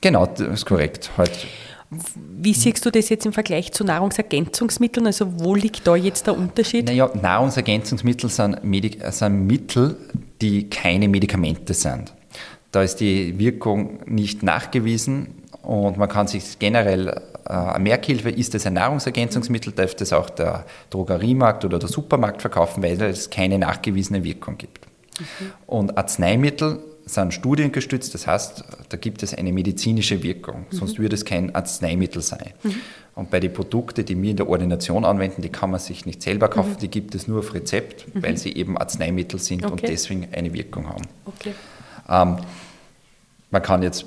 Genau, 0.00 0.26
das 0.26 0.40
ist 0.40 0.66
korrekt. 0.66 1.10
Halt. 1.16 1.46
Wie 1.90 2.54
siehst 2.54 2.86
du 2.86 2.90
das 2.90 3.08
jetzt 3.08 3.26
im 3.26 3.32
Vergleich 3.32 3.72
zu 3.72 3.84
Nahrungsergänzungsmitteln? 3.84 5.06
Also 5.06 5.40
wo 5.40 5.54
liegt 5.54 5.86
da 5.86 5.96
jetzt 5.96 6.26
der 6.26 6.38
Unterschied? 6.38 6.86
Naja, 6.86 7.10
Nahrungsergänzungsmittel 7.20 8.30
sind, 8.30 8.62
Medik 8.62 9.00
sind 9.10 9.46
Mittel, 9.46 9.96
die 10.40 10.70
keine 10.70 11.08
Medikamente 11.08 11.74
sind. 11.74 12.12
Da 12.70 12.82
ist 12.82 12.96
die 12.96 13.38
Wirkung 13.38 13.98
nicht 14.06 14.44
nachgewiesen 14.44 15.34
und 15.62 15.98
man 15.98 16.08
kann 16.08 16.28
sich 16.28 16.60
generell 16.60 17.20
äh, 17.50 17.78
Merkhilfe, 17.78 18.30
ist 18.30 18.54
es 18.54 18.66
ein 18.66 18.74
Nahrungsergänzungsmittel, 18.74 19.72
darf 19.72 19.94
das 19.94 20.12
auch 20.12 20.30
der 20.30 20.64
Drogeriemarkt 20.90 21.64
oder 21.64 21.78
der 21.78 21.88
Supermarkt 21.88 22.40
verkaufen, 22.40 22.82
weil 22.82 23.00
es 23.02 23.30
keine 23.30 23.58
nachgewiesene 23.58 24.22
Wirkung 24.22 24.56
gibt. 24.56 24.86
Mhm. 25.18 25.24
Und 25.66 25.98
Arzneimittel 25.98 26.78
sind 27.06 27.34
studiengestützt, 27.34 28.14
das 28.14 28.26
heißt, 28.26 28.64
da 28.88 28.96
gibt 28.96 29.22
es 29.22 29.34
eine 29.34 29.52
medizinische 29.52 30.22
Wirkung, 30.22 30.66
mhm. 30.70 30.76
sonst 30.76 30.98
würde 30.98 31.14
es 31.14 31.24
kein 31.24 31.54
Arzneimittel 31.54 32.22
sein. 32.22 32.52
Mhm. 32.62 32.74
Und 33.16 33.30
bei 33.30 33.40
den 33.40 33.52
Produkten, 33.52 34.04
die 34.04 34.20
wir 34.20 34.30
in 34.30 34.36
der 34.36 34.48
Ordination 34.48 35.04
anwenden, 35.04 35.42
die 35.42 35.48
kann 35.48 35.70
man 35.70 35.80
sich 35.80 36.06
nicht 36.06 36.22
selber 36.22 36.48
kaufen, 36.48 36.74
mhm. 36.74 36.78
die 36.78 36.88
gibt 36.88 37.14
es 37.16 37.26
nur 37.26 37.40
auf 37.40 37.52
Rezept, 37.52 38.14
mhm. 38.14 38.22
weil 38.22 38.36
sie 38.36 38.54
eben 38.54 38.78
Arzneimittel 38.78 39.40
sind 39.40 39.64
okay. 39.64 39.72
und 39.72 39.82
deswegen 39.82 40.28
eine 40.32 40.52
Wirkung 40.52 40.88
haben. 40.88 41.04
Okay. 41.24 41.52
Ähm, 42.08 42.38
man 43.50 43.62
kann 43.62 43.82
jetzt 43.82 44.06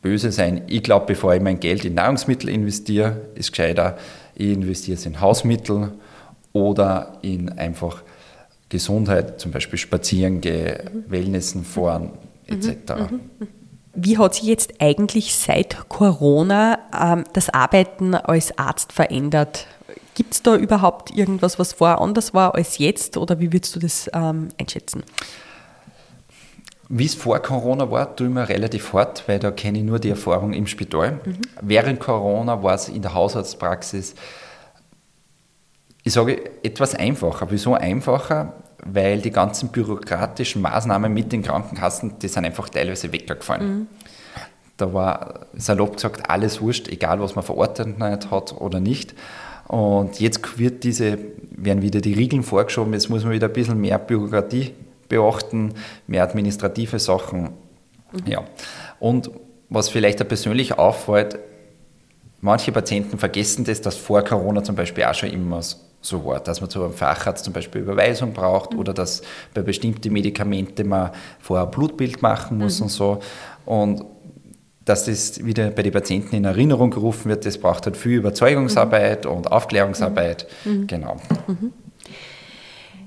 böse 0.00 0.32
sein. 0.32 0.62
Ich 0.66 0.82
glaube, 0.82 1.06
bevor 1.06 1.34
ich 1.34 1.42
mein 1.42 1.60
Geld 1.60 1.84
in 1.84 1.94
Nahrungsmittel 1.94 2.48
investiere, 2.48 3.22
ist 3.34 3.52
gescheiter, 3.52 3.98
ich 4.34 4.50
investiere 4.50 4.96
es 4.96 5.06
in 5.06 5.20
Hausmittel 5.20 5.92
oder 6.52 7.18
in 7.22 7.50
einfach 7.50 8.02
Gesundheit, 8.68 9.40
zum 9.40 9.52
Beispiel 9.52 9.78
spazieren 9.78 10.40
gehe, 10.40 10.84
mhm. 10.92 11.10
Wellnessen 11.10 11.64
fahren 11.64 12.10
etc. 12.46 13.10
Mhm. 13.10 13.20
Mhm. 13.38 13.48
Wie 13.94 14.16
hat 14.16 14.34
sich 14.34 14.44
jetzt 14.44 14.74
eigentlich 14.80 15.34
seit 15.34 15.88
Corona 15.90 16.78
ähm, 16.98 17.24
das 17.34 17.50
Arbeiten 17.50 18.14
als 18.14 18.56
Arzt 18.58 18.92
verändert? 18.92 19.66
Gibt 20.14 20.32
es 20.32 20.42
da 20.42 20.56
überhaupt 20.56 21.10
irgendwas, 21.10 21.58
was 21.58 21.74
vorher 21.74 22.00
anders 22.00 22.32
war 22.32 22.54
als 22.54 22.78
jetzt 22.78 23.18
oder 23.18 23.40
wie 23.40 23.52
würdest 23.52 23.76
du 23.76 23.80
das 23.80 24.10
ähm, 24.14 24.48
einschätzen? 24.58 25.02
Wie 26.94 27.06
es 27.06 27.14
vor 27.14 27.38
Corona 27.38 27.90
war, 27.90 28.14
tue 28.14 28.26
ich 28.26 28.34
mir 28.34 28.46
relativ 28.46 28.92
hart, 28.92 29.26
weil 29.26 29.38
da 29.38 29.50
kenne 29.50 29.78
ich 29.78 29.84
nur 29.84 29.98
die 29.98 30.10
Erfahrung 30.10 30.52
im 30.52 30.66
Spital. 30.66 31.20
Mhm. 31.24 31.38
Während 31.62 32.00
Corona 32.00 32.62
war 32.62 32.74
es 32.74 32.90
in 32.90 33.00
der 33.00 33.14
Hausarztpraxis, 33.14 34.14
ich 36.02 36.12
sage, 36.12 36.50
etwas 36.62 36.94
einfacher. 36.94 37.46
Wieso 37.48 37.72
einfacher? 37.72 38.52
Weil 38.84 39.22
die 39.22 39.30
ganzen 39.30 39.70
bürokratischen 39.70 40.60
Maßnahmen 40.60 41.10
mit 41.10 41.32
den 41.32 41.42
Krankenkassen, 41.42 42.18
die 42.18 42.28
sind 42.28 42.44
einfach 42.44 42.68
teilweise 42.68 43.10
weggefallen. 43.10 43.74
Mhm. 43.74 43.86
Da 44.76 44.92
war 44.92 45.46
salopp 45.54 45.94
gesagt 45.94 46.28
alles 46.28 46.60
wurscht, 46.60 46.88
egal 46.88 47.20
was 47.20 47.34
man 47.34 47.44
verordnet 47.44 48.30
hat 48.30 48.60
oder 48.60 48.80
nicht. 48.80 49.14
Und 49.66 50.20
jetzt 50.20 50.58
wird 50.58 50.84
diese, 50.84 51.16
werden 51.52 51.80
wieder 51.80 52.02
die 52.02 52.12
Regeln 52.12 52.42
vorgeschoben, 52.42 52.92
jetzt 52.92 53.08
muss 53.08 53.24
man 53.24 53.32
wieder 53.32 53.46
ein 53.46 53.54
bisschen 53.54 53.80
mehr 53.80 53.98
Bürokratie 53.98 54.74
beachten, 55.12 55.74
mehr 56.06 56.22
administrative 56.22 56.98
Sachen. 56.98 57.50
Mhm. 58.12 58.26
Ja. 58.26 58.44
Und 58.98 59.30
was 59.68 59.88
vielleicht 59.88 60.22
auch 60.22 60.28
persönlich 60.28 60.78
auffällt, 60.78 61.38
manche 62.40 62.72
Patienten 62.72 63.18
vergessen 63.18 63.64
das, 63.64 63.80
dass 63.80 63.96
vor 63.96 64.22
Corona 64.22 64.64
zum 64.64 64.74
Beispiel 64.74 65.04
auch 65.04 65.14
schon 65.14 65.30
immer 65.30 65.60
so 66.00 66.24
war, 66.24 66.40
dass 66.40 66.60
man 66.60 66.68
zu 66.68 66.82
einem 66.82 66.94
Facharzt 66.94 67.44
zum 67.44 67.52
Beispiel 67.52 67.82
Überweisung 67.82 68.32
braucht 68.32 68.72
mhm. 68.72 68.80
oder 68.80 68.92
dass 68.92 69.22
bei 69.54 69.62
bestimmten 69.62 70.12
Medikamenten 70.12 70.88
man 70.88 71.10
vorher 71.38 71.66
ein 71.66 71.70
Blutbild 71.70 72.22
machen 72.22 72.58
muss 72.58 72.80
mhm. 72.80 72.84
und 72.84 72.88
so. 72.88 73.20
Und 73.64 74.04
dass 74.84 75.04
das 75.04 75.44
wieder 75.44 75.70
bei 75.70 75.82
den 75.82 75.92
Patienten 75.92 76.34
in 76.34 76.44
Erinnerung 76.44 76.90
gerufen 76.90 77.28
wird, 77.28 77.46
das 77.46 77.58
braucht 77.58 77.86
halt 77.86 77.96
viel 77.96 78.16
Überzeugungsarbeit 78.16 79.26
mhm. 79.26 79.30
und 79.30 79.52
Aufklärungsarbeit. 79.52 80.48
Mhm. 80.64 80.72
Mhm. 80.72 80.86
Genau. 80.88 81.16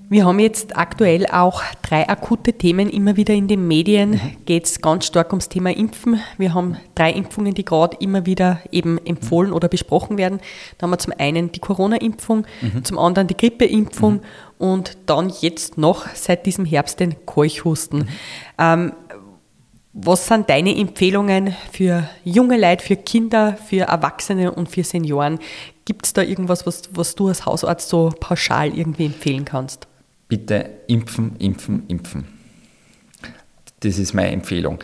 Wir 0.07 0.25
haben 0.25 0.39
jetzt 0.39 0.77
aktuell 0.77 1.25
auch 1.25 1.63
drei 1.81 2.07
akute 2.07 2.53
Themen 2.53 2.89
immer 2.89 3.17
wieder 3.17 3.33
in 3.33 3.47
den 3.47 3.67
Medien. 3.67 4.11
Mhm. 4.11 4.45
Geht 4.45 4.65
es 4.65 4.81
ganz 4.81 5.07
stark 5.07 5.31
ums 5.31 5.49
Thema 5.49 5.75
Impfen. 5.75 6.19
Wir 6.37 6.53
haben 6.53 6.77
drei 6.93 7.11
Impfungen, 7.11 7.55
die 7.55 7.65
gerade 7.65 7.97
immer 7.99 8.25
wieder 8.25 8.59
eben 8.71 9.03
empfohlen 9.03 9.51
oder 9.51 9.67
besprochen 9.67 10.17
werden. 10.17 10.39
Da 10.77 10.83
haben 10.83 10.91
wir 10.91 10.99
zum 10.99 11.13
einen 11.17 11.51
die 11.51 11.59
Corona-Impfung, 11.59 12.45
mhm. 12.61 12.83
zum 12.83 12.99
anderen 12.99 13.27
die 13.27 13.37
Grippeimpfung 13.37 14.13
mhm. 14.13 14.21
und 14.59 14.97
dann 15.07 15.33
jetzt 15.41 15.79
noch 15.79 16.07
seit 16.13 16.45
diesem 16.45 16.65
Herbst 16.65 16.99
den 16.99 17.25
Keuchhusten. 17.25 17.99
Mhm. 17.99 18.07
Ähm, 18.59 18.93
was 19.93 20.27
sind 20.27 20.49
deine 20.49 20.77
Empfehlungen 20.77 21.55
für 21.71 22.07
junge 22.23 22.59
Leute, 22.59 22.83
für 22.83 22.97
Kinder, 22.97 23.57
für 23.57 23.85
Erwachsene 23.85 24.51
und 24.51 24.69
für 24.69 24.83
Senioren? 24.83 25.39
Gibt 25.85 26.05
es 26.05 26.13
da 26.13 26.21
irgendwas, 26.21 26.67
was, 26.67 26.89
was 26.91 27.15
du 27.15 27.29
als 27.29 27.45
Hausarzt 27.45 27.89
so 27.89 28.13
pauschal 28.19 28.77
irgendwie 28.77 29.05
empfehlen 29.05 29.45
kannst? 29.45 29.87
Bitte 30.27 30.69
impfen, 30.87 31.35
impfen, 31.37 31.83
impfen. 31.87 32.25
Das 33.81 33.99
ist 33.99 34.13
meine 34.13 34.31
Empfehlung. 34.31 34.79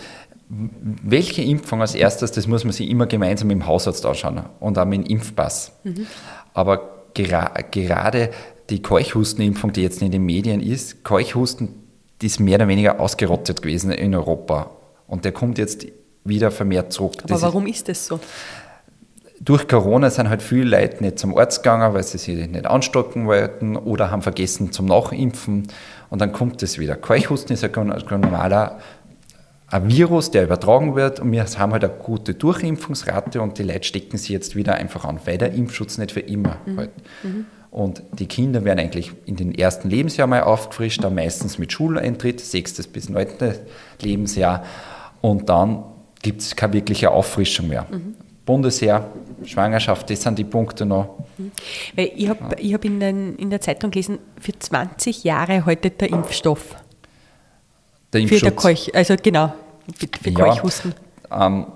Welche 0.49 1.41
Impfung 1.41 1.81
als 1.81 1.95
erstes, 1.95 2.31
das 2.31 2.47
muss 2.47 2.63
man 2.63 2.73
sich 2.73 2.89
immer 2.89 3.07
gemeinsam 3.07 3.49
dem 3.49 3.65
Hausarzt 3.65 4.05
anschauen 4.05 4.43
und 4.59 4.77
auch 4.77 4.85
mit 4.85 5.05
dem 5.05 5.11
Impfpass. 5.11 5.71
Mhm. 5.83 6.07
Aber 6.53 7.05
gera 7.13 7.53
gerade 7.71 8.31
die 8.69 8.81
Keuchhustenimpfung, 8.81 9.73
die 9.73 9.81
jetzt 9.81 10.01
in 10.01 10.11
den 10.11 10.25
Medien 10.25 10.61
ist, 10.61 11.03
Keuchhusten 11.03 11.81
die 12.21 12.27
ist 12.27 12.39
mehr 12.39 12.55
oder 12.55 12.67
weniger 12.67 12.99
ausgerottet 12.99 13.61
gewesen 13.61 13.91
in 13.91 14.13
Europa. 14.13 14.71
Und 15.07 15.25
der 15.25 15.31
kommt 15.31 15.57
jetzt 15.57 15.87
wieder 16.23 16.51
vermehrt 16.51 16.93
zurück. 16.93 17.15
Aber 17.19 17.27
das 17.27 17.41
warum 17.41 17.65
ist, 17.65 17.77
ist 17.77 17.89
das 17.89 18.07
so? 18.07 18.19
Durch 19.43 19.67
Corona 19.67 20.09
sind 20.11 20.29
halt 20.29 20.43
viele 20.43 20.77
Leute 20.77 21.03
nicht 21.03 21.17
zum 21.17 21.35
Arzt 21.35 21.63
gegangen, 21.63 21.93
weil 21.93 22.03
sie 22.03 22.19
sich 22.19 22.47
nicht 22.47 22.65
anstecken 22.67 23.25
wollten 23.25 23.75
oder 23.75 24.11
haben 24.11 24.21
vergessen 24.21 24.71
zum 24.71 24.85
Nachimpfen 24.85 25.67
und 26.09 26.21
dann 26.21 26.31
kommt 26.31 26.61
es 26.61 26.77
wieder. 26.77 26.95
Keuchhusten 26.95 27.53
ist 27.53 27.63
ein 27.63 28.21
normaler 28.21 28.79
ein 29.67 29.89
Virus, 29.89 30.31
der 30.31 30.43
übertragen 30.43 30.95
wird 30.95 31.21
und 31.21 31.31
wir 31.31 31.45
haben 31.45 31.71
halt 31.71 31.85
eine 31.85 31.93
gute 31.93 32.33
Durchimpfungsrate 32.33 33.41
und 33.41 33.57
die 33.57 33.63
Leute 33.63 33.85
stecken 33.85 34.17
sich 34.17 34.29
jetzt 34.29 34.55
wieder 34.55 34.75
einfach 34.75 35.05
an, 35.05 35.19
weil 35.25 35.37
der 35.37 35.53
Impfschutz 35.53 35.97
nicht 35.97 36.11
für 36.11 36.19
immer 36.19 36.57
mhm. 36.65 36.77
halt. 36.77 36.91
Mhm. 37.23 37.45
Und 37.71 38.03
die 38.11 38.27
Kinder 38.27 38.65
werden 38.65 38.79
eigentlich 38.79 39.13
in 39.25 39.37
den 39.37 39.55
ersten 39.55 39.89
Lebensjahr 39.89 40.27
mal 40.27 40.43
aufgefrischt, 40.43 41.03
dann 41.05 41.15
meistens 41.15 41.57
mit 41.57 41.71
Schuleintritt, 41.71 42.41
sechstes 42.41 42.85
bis 42.85 43.07
neuntes 43.07 43.61
Lebensjahr 44.01 44.65
und 45.21 45.47
dann 45.47 45.85
gibt 46.21 46.41
es 46.41 46.55
keine 46.57 46.73
wirkliche 46.73 47.11
Auffrischung 47.11 47.69
mehr. 47.69 47.87
Mhm. 47.89 48.15
Bundesheer, 48.45 49.09
Schwangerschaft, 49.45 50.09
das 50.09 50.21
sind 50.21 50.37
die 50.39 50.43
Punkte 50.43 50.85
noch. 50.85 51.19
Mhm. 51.37 51.51
Weil 51.95 52.11
ich 52.15 52.27
habe 52.27 52.55
ich 52.59 52.73
hab 52.73 52.85
in, 52.85 53.01
in 53.37 53.49
der 53.49 53.61
Zeitung 53.61 53.91
gelesen, 53.91 54.19
für 54.39 54.57
20 54.57 55.23
Jahre 55.23 55.65
haltet 55.65 56.01
der 56.01 56.09
Impfstoff. 56.09 56.75
Der 58.13 58.21
Impfschutz. 58.21 58.39
Für 58.39 58.45
der 58.45 58.55
Keuch, 58.55 58.91
also 58.93 59.15
genau, 59.21 59.53
für, 60.21 60.29
ja, 60.29 60.35
Keuchhusten. 60.35 60.93
Ähm, 61.31 61.67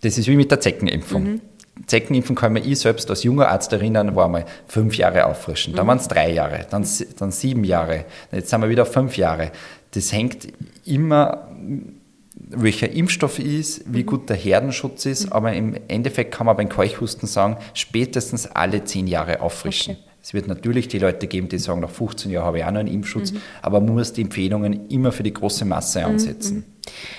das 0.00 0.18
ist 0.18 0.28
wie 0.28 0.36
mit 0.36 0.50
der 0.50 0.60
Zeckenimpfung. 0.60 1.22
Mhm. 1.24 1.40
Zeckenimpfung 1.86 2.36
kann 2.36 2.52
man 2.52 2.64
ich 2.64 2.78
selbst 2.78 3.10
als 3.10 3.24
junger 3.24 3.48
Arzt 3.48 3.72
erinnern, 3.72 4.14
war 4.14 4.28
mal 4.28 4.44
fünf 4.66 4.96
Jahre 4.96 5.26
auffrischen. 5.26 5.74
Dann 5.74 5.86
mhm. 5.86 5.88
waren 5.88 5.98
es 5.98 6.08
drei 6.08 6.32
Jahre, 6.32 6.66
dann, 6.70 6.86
dann 7.18 7.30
sieben 7.32 7.64
Jahre, 7.64 8.04
jetzt 8.30 8.50
sind 8.50 8.60
wir 8.60 8.68
wieder 8.68 8.86
fünf 8.86 9.16
Jahre. 9.16 9.50
Das 9.90 10.12
hängt 10.12 10.48
immer 10.84 11.48
welcher 12.36 12.90
Impfstoff 12.90 13.38
ist, 13.38 13.82
wie 13.86 14.02
mhm. 14.02 14.06
gut 14.06 14.28
der 14.28 14.36
Herdenschutz 14.36 15.06
ist, 15.06 15.26
mhm. 15.26 15.32
aber 15.32 15.52
im 15.52 15.76
Endeffekt 15.88 16.34
kann 16.34 16.46
man 16.46 16.56
beim 16.56 16.68
Keuchhusten 16.68 17.28
sagen, 17.28 17.56
spätestens 17.74 18.46
alle 18.46 18.84
zehn 18.84 19.06
Jahre 19.06 19.40
auffrischen. 19.40 19.94
Okay. 19.94 20.04
Es 20.22 20.32
wird 20.32 20.48
natürlich 20.48 20.88
die 20.88 20.98
Leute 20.98 21.26
geben, 21.26 21.50
die 21.50 21.58
sagen, 21.58 21.80
nach 21.80 21.90
15 21.90 22.30
Jahren 22.30 22.46
habe 22.46 22.58
ich 22.58 22.64
auch 22.64 22.70
noch 22.70 22.80
einen 22.80 22.92
Impfschutz, 22.92 23.32
mhm. 23.32 23.42
aber 23.60 23.80
man 23.80 23.94
muss 23.94 24.12
die 24.14 24.22
Empfehlungen 24.22 24.88
immer 24.88 25.12
für 25.12 25.22
die 25.22 25.34
große 25.34 25.64
Masse 25.64 26.00
mhm, 26.00 26.06
ansetzen. 26.06 26.64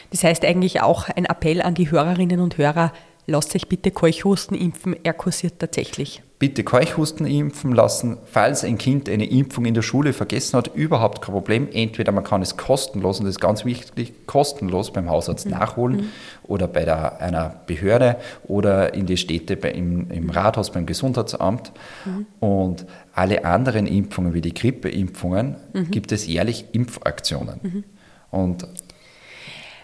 Das 0.10 0.24
heißt 0.24 0.44
eigentlich 0.44 0.82
auch 0.82 1.08
ein 1.10 1.26
Appell 1.26 1.62
an 1.62 1.76
die 1.76 1.92
Hörerinnen 1.92 2.40
und 2.40 2.58
Hörer, 2.58 2.92
lasst 3.28 3.56
euch 3.56 3.68
bitte 3.68 3.92
Keuchhusten 3.92 4.58
impfen, 4.58 4.96
er 5.04 5.14
kursiert 5.14 5.60
tatsächlich. 5.60 6.24
Bitte 6.38 6.66
Keuchhusten 6.66 7.26
impfen 7.26 7.72
lassen, 7.72 8.18
falls 8.26 8.66
ein 8.66 8.78
Kind 8.78 9.08
eine 9.08 9.26
Impfung 9.26 9.64
in 9.64 9.74
der 9.74 9.84
Schule 9.84 10.12
vergessen 10.12 10.58
hat, 10.58 10.76
überhaupt 10.76 11.22
kein 11.22 11.34
Problem. 11.34 11.70
Entweder 11.72 12.12
man 12.12 12.26
kann 12.26 12.42
es 12.42 12.58
kostenlos, 12.58 13.20
und 13.20 13.26
das 13.26 13.36
ist 13.36 13.40
ganz 13.40 13.64
wichtig, 13.64 14.28
kostenlos 14.28 14.92
beim 14.92 15.10
Hausarzt 15.10 15.46
mhm. 15.46 15.52
nachholen 15.54 15.96
mhm. 15.96 16.10
oder 16.44 16.68
bei 16.68 16.84
der, 16.84 17.22
einer 17.22 17.56
Behörde 17.68 18.18
oder 18.44 18.94
in 18.94 19.06
die 19.06 19.16
Städte 19.16 19.56
bei, 19.56 19.72
im, 19.72 20.12
im 20.12 20.30
Rathaus 20.30 20.72
beim 20.72 20.86
Gesundheitsamt. 20.86 21.72
Mhm. 22.04 22.26
Und 22.42 22.86
alle 23.14 23.46
anderen 23.46 23.88
Impfungen 23.88 24.34
wie 24.34 24.42
die 24.42 24.54
Grippeimpfungen 24.54 25.56
mhm. 25.72 25.90
gibt 25.90 26.12
es 26.12 26.28
jährlich 26.28 26.66
Impfaktionen. 26.74 27.60
Mhm. 27.64 27.84
Und 28.32 28.68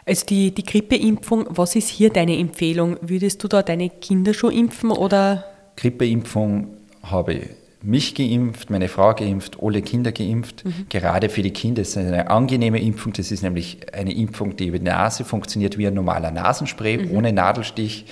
also 0.05 0.25
die, 0.25 0.51
die 0.51 0.63
Grippeimpfung, 0.63 1.45
was 1.49 1.75
ist 1.77 1.87
hier 1.87 2.09
deine 2.09 2.37
Empfehlung? 2.37 2.97
Würdest 3.01 3.41
du 3.41 3.47
da 3.47 3.63
deine 3.63 3.89
Kinder 3.89 4.33
schon 4.33 4.51
impfen 4.51 4.91
oder? 4.91 5.45
Grippeimpfung 5.81 6.77
habe 7.01 7.33
ich 7.33 7.49
mich 7.81 8.13
geimpft, 8.13 8.69
meine 8.69 8.87
Frau 8.87 9.15
geimpft, 9.15 9.57
alle 9.59 9.81
Kinder 9.81 10.11
geimpft. 10.11 10.63
Mhm. 10.63 10.85
Gerade 10.89 11.29
für 11.29 11.41
die 11.41 11.49
Kinder 11.49 11.81
ist 11.81 11.97
es 11.97 11.97
eine 11.97 12.29
angenehme 12.29 12.79
Impfung. 12.79 13.13
Das 13.13 13.31
ist 13.31 13.41
nämlich 13.41 13.91
eine 13.91 14.13
Impfung, 14.13 14.55
die 14.55 14.67
über 14.67 14.77
die 14.77 14.85
Nase 14.85 15.25
funktioniert 15.25 15.79
wie 15.79 15.87
ein 15.87 15.95
normaler 15.95 16.29
Nasenspray, 16.29 16.97
mhm. 16.97 17.17
ohne 17.17 17.33
Nadelstich. 17.33 18.05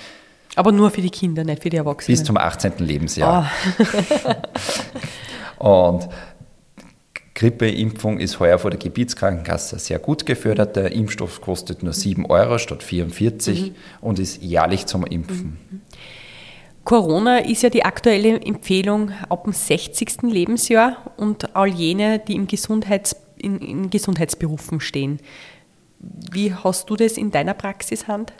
Aber 0.56 0.72
nur 0.72 0.90
für 0.90 1.00
die 1.00 1.10
Kinder, 1.10 1.44
nicht 1.44 1.62
für 1.62 1.70
die 1.70 1.76
Erwachsenen. 1.76 2.18
Bis 2.18 2.24
zum 2.24 2.36
18. 2.36 2.72
Lebensjahr. 2.78 3.48
Oh. 5.60 5.92
Und 5.92 6.08
Grippeimpfung 7.34 8.18
ist 8.18 8.40
heuer 8.40 8.58
vor 8.58 8.70
der 8.72 8.80
Gebietskrankenkasse 8.80 9.78
sehr 9.78 10.00
gut 10.00 10.26
gefördert. 10.26 10.74
Der 10.74 10.90
Impfstoff 10.90 11.40
kostet 11.40 11.84
nur 11.84 11.92
7 11.92 12.26
Euro 12.26 12.58
statt 12.58 12.82
44 12.82 13.62
mhm. 13.62 13.74
und 14.00 14.18
ist 14.18 14.42
jährlich 14.42 14.86
zum 14.86 15.06
Impfen. 15.06 15.58
Corona 16.84 17.38
ist 17.38 17.62
ja 17.62 17.70
die 17.70 17.84
aktuelle 17.84 18.40
Empfehlung 18.40 19.12
ab 19.28 19.44
dem 19.44 19.52
60. 19.52 20.22
Lebensjahr 20.22 20.96
und 21.16 21.54
all 21.54 21.68
jene, 21.68 22.18
die 22.18 22.34
im 22.34 22.46
Gesundheits, 22.46 23.16
in, 23.36 23.58
in 23.58 23.90
Gesundheitsberufen 23.90 24.80
stehen. 24.80 25.18
Wie 25.98 26.54
hast 26.54 26.88
du 26.88 26.96
das 26.96 27.18
in 27.18 27.30
deiner 27.30 27.54
Praxis 27.54 28.08
Hand? 28.08 28.32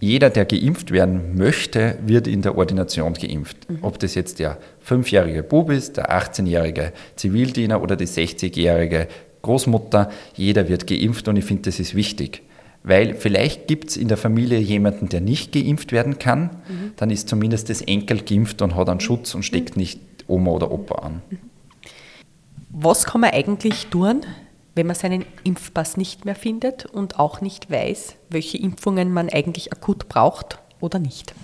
jeder, 0.00 0.30
der 0.30 0.44
geimpft 0.44 0.90
werden 0.90 1.36
möchte, 1.36 1.98
wird 2.04 2.26
in 2.26 2.42
der 2.42 2.56
Ordination 2.56 3.14
geimpft. 3.14 3.68
Mhm. 3.68 3.78
Ob 3.82 3.98
das 3.98 4.14
jetzt 4.14 4.38
der 4.38 4.58
fünfjährige 4.80 5.42
Bub 5.42 5.70
ist, 5.70 5.96
der 5.96 6.10
18-jährige 6.10 6.92
Zivildiener 7.16 7.82
oder 7.82 7.96
die 7.96 8.06
60-jährige 8.06 9.08
Großmutter, 9.42 10.10
jeder 10.34 10.68
wird 10.68 10.86
geimpft 10.86 11.28
und 11.28 11.36
ich 11.36 11.44
finde, 11.44 11.62
das 11.62 11.80
ist 11.80 11.94
wichtig. 11.94 12.42
Weil 12.86 13.16
vielleicht 13.16 13.66
gibt 13.66 13.90
es 13.90 13.96
in 13.96 14.06
der 14.06 14.16
Familie 14.16 14.60
jemanden, 14.60 15.08
der 15.08 15.20
nicht 15.20 15.50
geimpft 15.50 15.90
werden 15.90 16.20
kann, 16.20 16.50
mhm. 16.68 16.92
dann 16.94 17.10
ist 17.10 17.28
zumindest 17.28 17.68
das 17.68 17.82
Enkel 17.82 18.22
geimpft 18.22 18.62
und 18.62 18.76
hat 18.76 18.88
einen 18.88 19.00
Schutz 19.00 19.34
und 19.34 19.42
steckt 19.42 19.76
mhm. 19.76 19.80
nicht 19.80 20.00
Oma 20.28 20.52
oder 20.52 20.70
Opa 20.70 20.94
an. 21.04 21.20
Was 22.70 23.04
kann 23.04 23.22
man 23.22 23.30
eigentlich 23.30 23.88
tun, 23.88 24.20
wenn 24.76 24.86
man 24.86 24.94
seinen 24.94 25.24
Impfpass 25.42 25.96
nicht 25.96 26.24
mehr 26.26 26.36
findet 26.36 26.86
und 26.86 27.18
auch 27.18 27.40
nicht 27.40 27.68
weiß, 27.70 28.14
welche 28.30 28.58
Impfungen 28.58 29.12
man 29.12 29.30
eigentlich 29.30 29.72
akut 29.72 30.08
braucht 30.08 30.60
oder 30.80 31.00
nicht. 31.00 31.34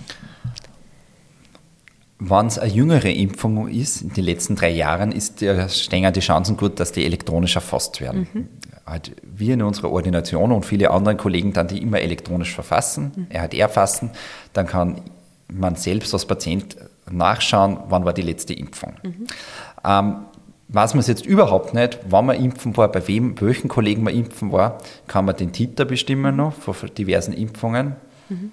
Wenn 2.25 2.47
es 2.47 2.57
eine 2.57 2.71
jüngere 2.71 3.11
Impfung 3.11 3.67
ist, 3.67 4.03
in 4.03 4.13
den 4.13 4.25
letzten 4.25 4.55
drei 4.55 4.71
Jahren, 4.71 5.11
ist 5.11 5.41
der 5.41 5.69
Stenger 5.69 6.13
die 6.13 6.21
Chancen 6.21 6.57
gut, 6.57 6.79
dass 6.79 6.93
die 6.93 7.05
elektronisch 7.05 7.57
erfasst 7.57 8.01
werden. 8.01 8.29
Mhm. 8.33 8.49
Halt 8.87 9.17
wir 9.23 9.55
in 9.55 9.63
unserer 9.63 9.91
Ordination 9.91 10.53
und 10.53 10.65
viele 10.65 10.93
andere 10.93 11.17
Kollegen 11.17 11.53
dann 11.53 11.67
die 11.67 11.83
immer 11.83 12.01
elektronisch 12.01 12.55
verfassen, 12.55 13.13
mhm. 13.17 13.27
er 13.29 13.43
hat 13.43 13.55
erfassen, 13.55 14.11
dann 14.53 14.69
kann 14.69 15.01
man 15.49 15.75
selbst 15.75 16.15
als 16.15 16.25
Patient 16.25 16.77
nachschauen, 17.11 17.79
wann 17.89 18.05
war 18.05 18.13
die 18.13 18.23
letzte 18.23 18.55
Impfung. 18.55 18.95
Mhm. 19.03 19.27
Ähm, 19.85 20.17
Weiß 20.75 20.95
man 20.95 21.01
es 21.01 21.07
jetzt 21.07 21.27
überhaupt 21.27 21.75
nicht, 21.75 21.99
wann 22.09 22.25
man 22.25 22.43
impfen 22.43 22.75
war, 22.79 22.91
bei 22.91 23.07
wem, 23.07 23.39
welchen 23.43 23.69
Kollegen 23.69 24.05
man 24.05 24.15
impfen 24.15 24.53
war, 24.53 24.79
kann 25.07 25.27
man 25.27 25.37
den 25.37 25.53
Titer 25.53 25.85
bestimmen 25.85 26.37
noch 26.37 26.55
von 26.55 26.75
diversen 26.97 27.35
Impfungen. 27.35 27.97
Mhm. 28.31 28.53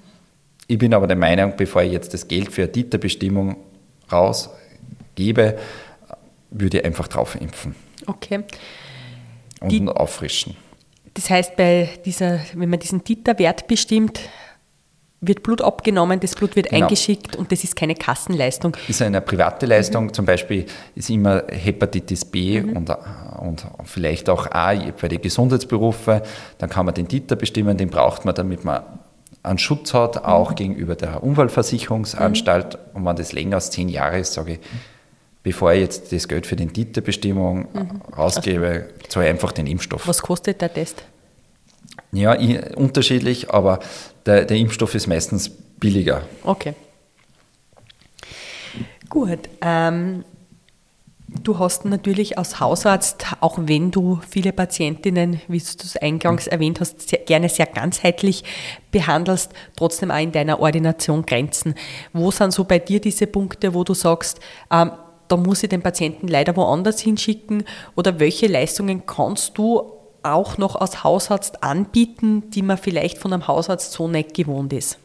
Ich 0.69 0.77
bin 0.77 0.93
aber 0.93 1.07
der 1.07 1.17
Meinung, 1.17 1.53
bevor 1.57 1.81
ich 1.81 1.91
jetzt 1.91 2.13
das 2.13 2.27
Geld 2.27 2.51
für 2.51 2.61
eine 2.61 2.71
Titerbestimmung 2.71 3.57
rausgebe, 4.11 5.57
würde 6.51 6.77
ich 6.77 6.85
einfach 6.85 7.07
drauf 7.07 7.35
impfen. 7.41 7.73
Okay. 8.05 8.43
Und 9.61 9.71
Die, 9.71 9.87
auffrischen. 9.87 10.55
Das 11.15 11.27
heißt, 11.31 11.55
bei 11.55 11.89
dieser, 12.05 12.39
wenn 12.53 12.69
man 12.69 12.77
diesen 12.77 13.03
Titerwert 13.03 13.65
bestimmt, 13.65 14.19
wird 15.21 15.41
Blut 15.41 15.63
abgenommen, 15.63 16.19
das 16.19 16.35
Blut 16.35 16.55
wird 16.55 16.69
genau. 16.69 16.85
eingeschickt 16.85 17.35
und 17.35 17.51
das 17.51 17.63
ist 17.63 17.75
keine 17.75 17.95
Kassenleistung. 17.95 18.77
Ist 18.87 19.01
eine 19.01 19.21
private 19.21 19.65
Leistung, 19.65 20.05
mhm. 20.05 20.13
zum 20.13 20.25
Beispiel 20.27 20.67
ist 20.93 21.09
immer 21.09 21.45
Hepatitis 21.49 22.25
B 22.25 22.61
mhm. 22.61 22.77
und, 22.77 22.95
und 23.39 23.65
vielleicht 23.85 24.29
auch 24.29 24.45
A 24.51 24.75
bei 25.01 25.07
den 25.07 25.19
Gesundheitsberufen, 25.19 26.21
dann 26.59 26.69
kann 26.69 26.85
man 26.85 26.93
den 26.93 27.07
Titer 27.07 27.35
bestimmen, 27.35 27.75
den 27.75 27.89
braucht 27.89 28.23
man, 28.23 28.35
damit 28.35 28.63
man 28.63 28.83
einen 29.43 29.57
Schutz 29.57 29.93
hat, 29.93 30.23
auch 30.23 30.51
mhm. 30.51 30.55
gegenüber 30.55 30.95
der 30.95 31.23
Unfallversicherungsanstalt. 31.23 32.73
Mhm. 32.73 32.79
Und 32.93 33.05
wenn 33.05 33.15
das 33.15 33.31
länger 33.31 33.55
als 33.55 33.71
zehn 33.71 33.89
Jahre 33.89 34.19
ist, 34.19 34.33
sage 34.33 34.53
ich, 34.53 34.59
bevor 35.43 35.73
ich 35.73 35.81
jetzt 35.81 36.11
das 36.11 36.27
Geld 36.27 36.45
für 36.45 36.55
die 36.55 36.67
Titerbestimmung 36.67 37.67
mhm. 37.73 38.01
rausgebe, 38.15 38.89
zahle 39.07 39.25
ich 39.25 39.31
einfach 39.31 39.51
den 39.51 39.67
Impfstoff. 39.67 40.07
Was 40.07 40.21
kostet 40.21 40.61
der 40.61 40.73
Test? 40.73 41.03
Ja, 42.11 42.35
unterschiedlich, 42.75 43.51
aber 43.51 43.79
der, 44.25 44.45
der 44.45 44.57
Impfstoff 44.57 44.95
ist 44.95 45.07
meistens 45.07 45.49
billiger. 45.49 46.23
Okay. 46.43 46.73
Gut. 49.09 49.49
Ähm, 49.61 50.23
du 51.43 51.59
hast 51.59 51.85
natürlich 51.85 52.37
als 52.37 52.59
Hausarzt, 52.59 53.25
auch 53.39 53.57
wenn 53.61 53.91
du 53.91 54.19
viele 54.29 54.53
Patientinnen, 54.53 55.41
wie 55.47 55.59
du 55.59 55.65
es 55.83 55.97
eingangs 55.97 56.47
erwähnt 56.47 56.79
hast, 56.79 57.09
sehr, 57.09 57.19
gerne 57.19 57.49
sehr 57.49 57.65
ganzheitlich 57.65 58.43
behandelst, 58.91 59.51
trotzdem 59.75 60.11
auch 60.11 60.19
in 60.19 60.31
deiner 60.31 60.59
Ordination 60.59 61.25
Grenzen. 61.25 61.75
Wo 62.13 62.31
sind 62.31 62.53
so 62.53 62.63
bei 62.63 62.79
dir 62.79 62.99
diese 62.99 63.27
Punkte, 63.27 63.73
wo 63.73 63.83
du 63.83 63.93
sagst, 63.93 64.39
ähm, 64.71 64.91
da 65.27 65.37
muss 65.37 65.63
ich 65.63 65.69
den 65.69 65.81
Patienten 65.81 66.27
leider 66.27 66.55
woanders 66.55 66.99
hinschicken 66.99 67.63
oder 67.95 68.19
welche 68.19 68.47
Leistungen 68.47 69.05
kannst 69.05 69.57
du 69.57 69.93
auch 70.23 70.57
noch 70.57 70.75
als 70.75 71.03
Hausarzt 71.03 71.63
anbieten, 71.63 72.49
die 72.49 72.63
man 72.63 72.77
vielleicht 72.77 73.19
von 73.19 73.31
einem 73.31 73.47
Hausarzt 73.47 73.91
so 73.91 74.07
nicht 74.07 74.33
gewohnt 74.33 74.73
ist? 74.73 74.97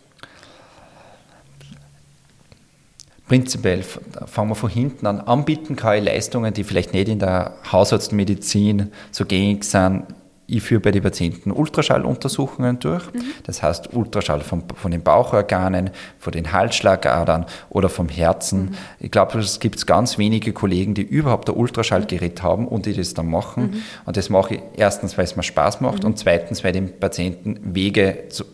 Prinzipiell 3.27 3.83
fangen 4.27 4.51
wir 4.51 4.55
von 4.55 4.71
hinten 4.71 5.07
an. 5.07 5.21
Anbieten 5.21 5.77
kann 5.77 5.99
ich 5.99 6.05
Leistungen, 6.05 6.53
die 6.53 6.65
vielleicht 6.65 6.93
nicht 6.93 7.09
in 7.09 7.19
der 7.19 7.55
Hausarztmedizin 7.73 8.93
so 9.11 9.25
gängig 9.25 9.65
sind, 9.65 10.05
ich 10.47 10.63
führe 10.63 10.81
bei 10.81 10.91
den 10.91 11.03
Patienten 11.03 11.51
Ultraschalluntersuchungen 11.51 12.79
durch. 12.79 13.13
Mhm. 13.13 13.23
Das 13.45 13.63
heißt 13.63 13.95
Ultraschall 13.95 14.41
von, 14.41 14.63
von, 14.75 14.91
den 14.91 15.03
Bauchorganen, 15.03 15.91
von 16.19 16.33
den 16.33 16.53
Halsschlagadern 16.53 17.47
oder 17.71 17.89
vom 17.89 18.09
Herzen. 18.09 18.67
Mhm. 18.67 18.75
Ich 19.01 19.11
glaube, 19.11 19.39
es 19.39 19.61
gibt 19.61 19.87
ganz 19.87 20.19
wenige 20.19 20.53
Kollegen, 20.53 20.95
die 20.95 21.03
überhaupt 21.03 21.49
ein 21.49 21.57
Ultraschallgerät 21.57 22.43
haben 22.43 22.69
und 22.69 22.87
die 22.87 22.95
das 22.95 23.15
dann 23.15 23.29
machen. 23.29 23.71
Mhm. 23.71 23.83
Und 24.05 24.17
das 24.17 24.29
mache 24.29 24.57
ich 24.57 24.61
erstens, 24.77 25.17
weil 25.17 25.25
es 25.25 25.37
mir 25.37 25.43
Spaß 25.43 25.81
macht 25.81 26.03
mhm. 26.03 26.11
und 26.11 26.19
zweitens, 26.19 26.63
weil 26.63 26.73
dem 26.73 26.99
Patienten 26.99 27.75
Wege 27.75 28.25
zu, 28.29 28.45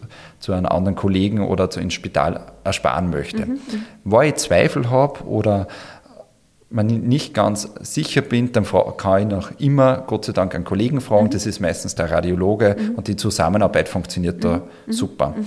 zu 0.41 0.53
einem 0.53 0.67
anderen 0.67 0.97
Kollegen 0.97 1.47
oder 1.47 1.71
zu 1.71 1.81
ins 1.81 1.95
Spital 1.95 2.53
ersparen 2.65 3.11
möchte. 3.11 3.47
Mhm. 3.47 3.61
Wo 4.05 4.21
ich 4.23 4.35
Zweifel 4.37 4.91
habe 4.91 5.25
oder 5.25 5.69
man 6.71 6.87
nicht 6.87 7.35
ganz 7.35 7.69
sicher 7.81 8.23
bin, 8.23 8.53
dann 8.53 8.65
kann 8.97 9.23
ich 9.23 9.29
noch 9.29 9.51
immer, 9.59 10.05
Gott 10.07 10.25
sei 10.25 10.33
Dank, 10.33 10.55
einen 10.55 10.65
Kollegen 10.65 11.01
fragen. 11.01 11.27
Mhm. 11.27 11.31
Das 11.31 11.47
ist 11.47 11.61
meistens 11.61 11.95
der 11.95 12.11
Radiologe 12.11 12.77
mhm. 12.79 12.95
und 12.95 13.09
die 13.09 13.17
Zusammenarbeit 13.17 13.89
funktioniert 13.89 14.43
da 14.43 14.59
mhm. 14.59 14.63
mhm. 14.87 14.93
super. 14.93 15.35
Mhm. 15.37 15.47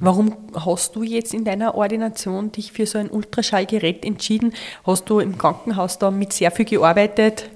Warum 0.00 0.36
hast 0.54 0.96
du 0.96 1.02
jetzt 1.02 1.34
in 1.34 1.44
deiner 1.44 1.74
Ordination 1.74 2.52
dich 2.52 2.72
für 2.72 2.86
so 2.86 2.98
ein 2.98 3.10
Ultraschallgerät 3.10 4.04
entschieden? 4.04 4.52
Hast 4.84 5.10
du 5.10 5.18
im 5.18 5.38
Krankenhaus 5.38 5.98
da 5.98 6.10
mit 6.10 6.32
sehr 6.32 6.50
viel 6.50 6.64
gearbeitet? 6.64 7.50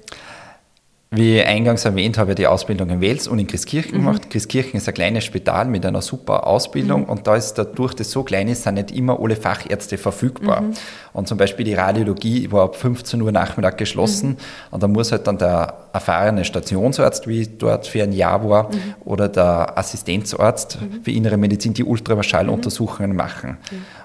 Wie 1.09 1.41
eingangs 1.41 1.85
erwähnt, 1.85 2.17
habe 2.17 2.31
ich 2.31 2.35
die 2.35 2.47
Ausbildung 2.47 2.89
in 2.89 2.99
Wels 2.99 3.29
und 3.29 3.39
in 3.39 3.47
Christkirchen 3.47 3.93
Mhm. 3.93 4.05
gemacht. 4.05 4.29
Christkirchen 4.29 4.73
ist 4.75 4.89
ein 4.89 4.93
kleines 4.93 5.23
Spital 5.23 5.63
mit 5.65 5.85
einer 5.85 6.01
super 6.01 6.45
Ausbildung 6.45 7.03
Mhm. 7.03 7.09
und 7.09 7.27
da 7.27 7.37
ist 7.37 7.53
dadurch, 7.53 7.93
dass 7.93 8.07
es 8.07 8.13
so 8.13 8.23
klein 8.23 8.49
ist, 8.49 8.63
sind 8.63 8.73
nicht 8.75 8.91
immer 8.91 9.17
alle 9.17 9.37
Fachärzte 9.37 9.97
verfügbar. 9.97 10.61
Mhm. 10.61 10.73
Und 11.13 11.29
zum 11.29 11.37
Beispiel 11.37 11.63
die 11.63 11.75
Radiologie 11.75 12.51
war 12.51 12.65
ab 12.65 12.75
15 12.75 13.21
Uhr 13.21 13.31
Nachmittag 13.31 13.77
geschlossen 13.77 14.31
Mhm. 14.31 14.35
und 14.71 14.83
da 14.83 14.89
muss 14.89 15.13
halt 15.13 15.27
dann 15.27 15.37
der 15.37 15.75
erfahrene 15.93 16.43
Stationsarzt, 16.43 17.25
wie 17.25 17.47
dort 17.47 17.87
für 17.87 18.03
ein 18.03 18.11
Jahr 18.11 18.47
war, 18.49 18.63
Mhm. 18.63 18.95
oder 19.05 19.29
der 19.29 19.77
Assistenzarzt 19.77 20.77
für 21.03 21.11
innere 21.11 21.37
Medizin 21.37 21.73
die 21.73 21.85
Ultraschalluntersuchungen 21.85 23.15
machen. 23.15 23.55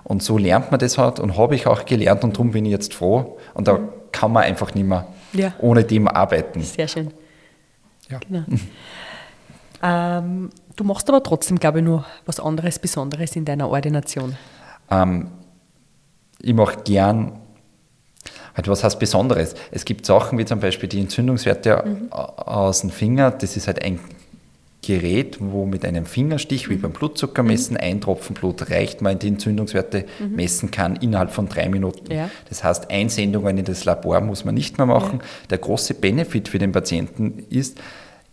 Und 0.05 0.23
so 0.23 0.39
lernt 0.39 0.71
man 0.71 0.79
das 0.79 0.99
halt 0.99 1.19
und 1.19 1.37
habe 1.37 1.57
ich 1.57 1.67
auch 1.67 1.85
gelernt 1.85 2.23
und 2.23 2.35
darum 2.37 2.53
bin 2.53 2.65
ich 2.65 2.71
jetzt 2.71 2.95
froh. 2.95 3.39
Und 3.55 3.67
da 3.67 3.81
kann 4.13 4.31
man 4.33 4.45
einfach 4.45 4.73
nicht 4.75 4.87
mehr 4.87 5.07
Ja. 5.33 5.53
ohne 5.59 5.85
dem 5.85 6.09
arbeiten. 6.09 6.63
Sehr 6.63 6.89
schön. 6.89 7.11
Ja. 8.11 8.19
Genau. 8.19 8.45
ähm, 9.83 10.51
du 10.77 10.85
machst 10.85 11.09
aber 11.09 11.23
trotzdem, 11.23 11.59
glaube 11.59 11.79
ich, 11.79 11.85
nur 11.85 12.05
was 12.27 12.39
anderes 12.41 12.79
Besonderes 12.79 13.35
in 13.37 13.45
deiner 13.45 13.69
Ordination. 13.69 14.37
Ähm, 14.91 15.29
ich 16.41 16.55
mache 16.55 16.83
gern, 16.85 17.39
halt 18.55 18.69
was 18.69 18.85
heißt 18.85 18.99
Besonderes? 18.99 19.55
Es 19.71 19.85
gibt 19.85 20.05
Sachen 20.07 20.39
wie 20.39 20.45
zum 20.45 20.61
Beispiel 20.61 20.89
die 20.89 21.01
Entzündungswerte 21.01 21.83
Mhm. 21.87 22.13
aus 22.13 22.81
dem 22.83 22.91
Finger. 22.91 23.31
Das 23.31 23.57
ist 23.57 23.67
halt 23.67 23.83
ein 23.85 23.99
Gerät, 24.85 25.37
wo 25.41 25.65
mit 25.65 25.85
einem 25.85 26.07
Fingerstich, 26.07 26.67
Mhm. 26.69 26.73
wie 26.73 26.77
beim 26.79 26.93
Blutzucker 26.93 27.43
messen, 27.45 27.77
ein 27.77 28.01
Tropfen 28.01 28.35
Blut 28.35 28.69
reicht, 28.71 29.01
man 29.01 29.19
die 29.19 29.29
Entzündungswerte 29.29 30.05
messen 30.29 30.73
kann 30.73 30.97
innerhalb 30.97 31.31
von 31.31 31.49
drei 31.49 31.69
Minuten. 31.69 32.09
Mhm. 32.13 32.17
Ja. 32.19 32.31
Das 32.49 32.65
heißt, 32.65 32.91
Einsendungen 32.91 33.59
in 33.59 33.65
das 33.65 33.85
Labor 33.85 34.21
muss 34.21 34.45
man 34.45 34.55
nicht 34.55 34.79
mehr 34.79 34.87
machen. 34.87 35.21
Der 35.51 35.59
große 35.59 35.95
Benefit 35.95 36.49
für 36.49 36.59
den 36.59 36.73
Patienten 36.73 37.45
ist, 37.49 37.79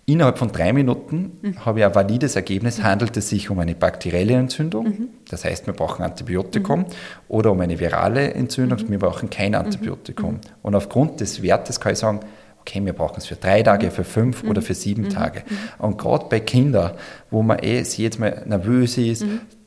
innerhalb 0.07 0.39
von 0.39 0.51
drei 0.51 0.73
Minuten 0.73 1.33
Mhm. 1.43 1.65
habe 1.67 1.79
ich 1.81 1.85
ein 1.85 1.93
valides 1.93 2.35
Ergebnis, 2.35 2.81
handelt 2.81 3.15
es 3.15 3.29
sich 3.29 3.51
um 3.51 3.59
eine 3.59 3.75
bakterielle 3.75 4.33
Entzündung, 4.33 5.09
das 5.29 5.45
heißt, 5.45 5.67
wir 5.67 5.75
brauchen 5.75 6.01
Antibiotikum, 6.03 6.85
oder 7.27 7.51
um 7.51 7.59
eine 7.59 7.79
virale 7.79 8.33
Entzündung, 8.33 8.79
wir 8.89 8.97
brauchen 8.97 9.29
kein 9.29 9.53
Antibiotikum. 9.53 10.39
Und 10.63 10.73
aufgrund 10.73 11.19
des 11.19 11.43
Wertes 11.43 11.79
kann 11.79 11.91
ich 11.93 11.99
sagen, 11.99 12.21
okay, 12.69 12.85
wir 12.85 12.93
brauchen 12.93 13.15
es 13.17 13.25
für 13.25 13.35
drei 13.35 13.63
Tage, 13.63 13.91
für 13.91 14.03
fünf 14.03 14.43
oder 14.43 14.61
für 14.61 14.73
sieben 14.73 15.09
Tage. 15.09 15.43
Und 15.79 15.97
gerade 15.97 16.25
bei 16.29 16.39
Kindern, 16.39 16.91
wo 17.31 17.41
man 17.41 17.59
eh 17.59 17.81
jetzt 17.81 18.19
mal 18.19 18.43
nervös 18.45 18.97
ist, 18.97 19.25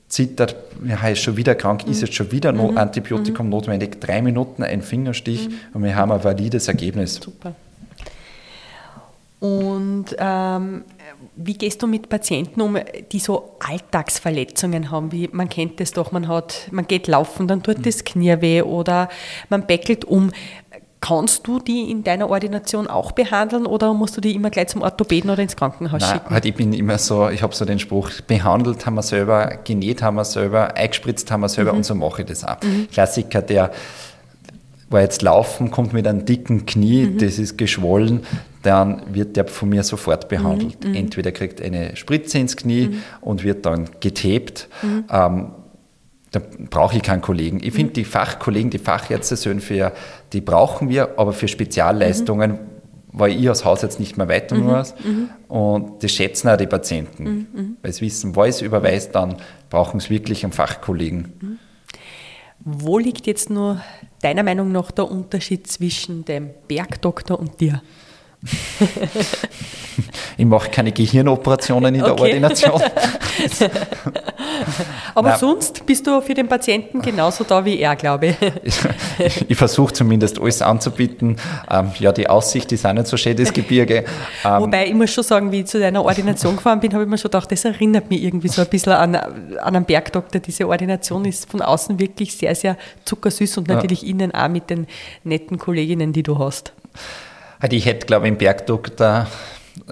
zittert, 0.09 0.57
ja, 0.87 1.09
ist 1.09 1.21
schon 1.21 1.37
wieder 1.37 1.55
krank, 1.55 1.87
ist 1.87 2.03
jetzt 2.03 2.15
schon 2.15 2.31
wieder 2.31 2.53
no 2.53 2.71
Antibiotikum 2.75 3.49
notwendig, 3.49 4.01
drei 4.01 4.23
Minuten 4.23 4.63
ein 4.63 4.83
Fingerstich 4.83 5.49
und 5.73 5.83
wir 5.83 5.97
haben 5.97 6.13
ein 6.13 6.23
valides 6.23 6.69
Ergebnis. 6.69 7.15
Super. 7.15 7.55
Und 9.41 10.15
ähm, 10.19 10.85
wie 11.35 11.55
gehst 11.55 11.83
du 11.83 11.87
mit 11.87 12.09
Patienten 12.09 12.61
um, 12.61 12.77
die 13.11 13.19
so 13.19 13.57
Alltagsverletzungen 13.59 14.91
haben? 14.91 15.11
Wie, 15.11 15.29
man 15.33 15.49
kennt 15.49 15.81
das 15.81 15.93
doch, 15.93 16.13
man, 16.13 16.29
hat, 16.29 16.69
man 16.71 16.87
geht 16.87 17.09
laufen, 17.09 17.49
dann 17.49 17.63
tut 17.63 17.85
das 17.85 18.05
Knie 18.05 18.41
weh 18.41 18.63
oder 18.63 19.09
man 19.49 19.67
beckelt 19.67 20.05
um. 20.05 20.31
Kannst 21.03 21.49
du 21.49 21.59
die 21.59 21.91
in 21.91 22.05
deiner 22.05 22.31
Ordination 22.31 22.87
auch 22.87 23.11
behandeln 23.11 23.67
oder 23.67 23.93
musst 23.93 24.17
du 24.17 24.21
die 24.21 24.37
immer 24.37 24.51
gleich 24.51 24.69
zum 24.69 24.83
Orthopäden 24.83 25.31
oder 25.31 25.43
ins 25.43 25.57
Krankenhaus 25.57 26.01
Nein, 26.01 26.13
schicken? 26.13 26.31
halt 26.31 26.45
ich 26.45 26.55
bin 26.55 26.73
immer 26.73 26.97
so, 26.97 27.29
ich 27.29 27.43
habe 27.43 27.53
so 27.55 27.65
den 27.65 27.81
Spruch, 27.81 28.09
behandelt 28.29 28.87
haben 28.87 28.95
wir 28.95 29.03
selber, 29.03 29.59
genäht 29.65 30.01
haben 30.01 30.15
wir 30.15 30.25
selber, 30.25 30.77
eingespritzt 30.77 31.29
haben 31.33 31.41
wir 31.41 31.49
selber 31.49 31.73
und 31.73 31.85
so 31.85 31.97
mache 31.97 32.23
ich 32.23 32.29
das 32.29 32.45
auch. 32.45 32.57
Klassiker, 32.93 33.43
der 33.43 33.73
war 34.91 35.01
jetzt 35.01 35.23
laufen, 35.23 35.73
kommt 35.73 35.93
mit 35.93 36.07
einem 36.07 36.25
dicken 36.25 36.67
Knie, 36.67 37.17
das 37.19 37.41
ist 37.41 37.59
geschwollen, 37.59 38.21
dann 38.63 39.03
wird 39.13 39.37
der 39.37 39.49
von 39.49 39.71
mir 39.71 39.83
sofort 39.83 40.29
behandelt. 40.29 40.85
Entweder 40.85 41.33
kriegt 41.33 41.61
eine 41.61 41.97
Spritze 41.97 42.39
ins 42.39 42.57
Knie 42.57 42.99
und 43.21 43.43
wird 43.43 43.67
dann 43.67 43.89
getaped. 43.99 44.69
Ähm, 45.11 45.49
da 46.33 46.41
brauche 46.71 46.97
ich 46.97 47.03
keinen 47.03 47.21
Kollegen. 47.21 47.61
Ich 47.63 47.75
finde, 47.75 47.93
die 47.93 48.05
Fachkollegen, 48.05 48.71
die 48.71 48.79
Fachärzte 48.79 49.37
sind 49.37 49.63
für, 49.63 49.93
die 50.33 50.41
brauchen 50.41 50.89
wir, 50.89 51.19
aber 51.19 51.33
für 51.33 51.47
Spezialleistungen, 51.47 52.59
weil 53.13 53.33
ich 53.39 53.47
als 53.49 53.65
Hausarzt 53.67 54.01
nicht 54.01 54.17
mehr 54.17 54.29
weiter 54.29 54.57
muss. 54.57 54.95
Und 55.49 56.03
das 56.03 56.11
schätzen 56.13 56.49
auch 56.49 56.57
die 56.57 56.67
Patienten. 56.67 57.77
Weil 57.83 57.93
sie 57.93 58.01
wissen, 58.07 58.35
weil 58.35 58.49
es 58.49 58.63
überweist, 58.63 59.15
dann 59.15 59.37
brauchen 59.69 60.01
sie 60.01 60.09
wirklich 60.11 60.43
einen 60.45 60.55
Fachkollegen. 60.55 61.59
Wo 62.61 62.99
liegt 62.99 63.27
jetzt 63.27 63.51
nur 63.51 63.83
deiner 64.23 64.43
Meinung 64.43 64.73
nach 64.73 64.91
der 64.91 65.11
Unterschied 65.11 65.67
zwischen 65.67 66.25
dem 66.25 66.51
Bergdoktor 66.67 67.39
und 67.39 67.61
dir? 67.61 67.83
Ich 70.37 70.47
mache 70.47 70.71
keine 70.71 70.93
Gehirnoperationen 70.93 71.95
in 71.95 72.01
der 72.03 72.13
Okay. 72.13 72.23
Ordination. 72.23 72.81
Aber 75.15 75.31
Nein. 75.31 75.39
sonst 75.39 75.87
bist 75.87 76.07
du 76.07 76.21
für 76.21 76.35
den 76.35 76.49
Patienten 76.49 77.01
genauso 77.03 77.45
da 77.45 77.65
wie 77.65 77.79
er, 77.79 77.97
glaube 77.97 78.29
ich. 78.29 78.37
ich 79.49 79.57
versuche 79.57 79.93
zumindest 79.93 80.41
alles 80.41 80.63
anzubieten. 80.63 81.37
Ähm, 81.71 81.91
ja, 81.99 82.13
die 82.13 82.29
Aussicht 82.29 82.73
ist 82.73 82.87
auch 82.87 82.93
nicht 82.93 83.07
so 83.07 83.17
schön, 83.17 83.37
das 83.37 83.53
Gebirge. 83.53 84.05
Ähm, 84.45 84.51
Wobei 84.63 84.87
ich 84.87 84.95
muss 84.95 85.13
schon 85.13 85.25
sagen, 85.25 85.53
wie 85.53 85.61
ich 85.61 85.67
zu 85.67 85.79
deiner 85.79 86.05
Ordination 86.05 86.57
gefahren 86.57 86.81
bin, 86.81 86.93
habe 86.93 87.05
ich 87.05 87.11
mir 87.11 87.19
schon 87.19 87.31
gedacht, 87.31 87.51
das 87.51 87.65
erinnert 87.65 88.11
mich 88.11 88.23
irgendwie 88.23 88.49
so 88.49 88.63
ein 88.63 88.69
bisschen 88.69 88.93
an, 88.93 89.15
an 89.15 89.31
einen 89.61 89.85
Bergdoktor. 89.85 90.41
Diese 90.41 90.69
Ordination 90.69 91.25
ist 91.25 91.51
von 91.51 91.63
außen 91.63 91.99
wirklich 91.99 92.37
sehr, 92.37 92.55
sehr 92.55 92.77
zuckersüß 93.05 93.59
und 93.59 93.69
natürlich 93.69 94.07
innen 94.07 94.35
auch 94.35 94.49
mit 94.49 94.71
den 94.71 94.87
netten 95.25 95.59
Kolleginnen, 95.59 96.13
die 96.13 96.23
du 96.23 96.39
hast. 96.39 96.73
Also 97.61 97.77
ich 97.77 97.87
hätte, 97.87 98.07
glaube 98.07 98.27
ich, 98.27 98.33
im 98.33 98.39
Bergdoktor 98.39 99.29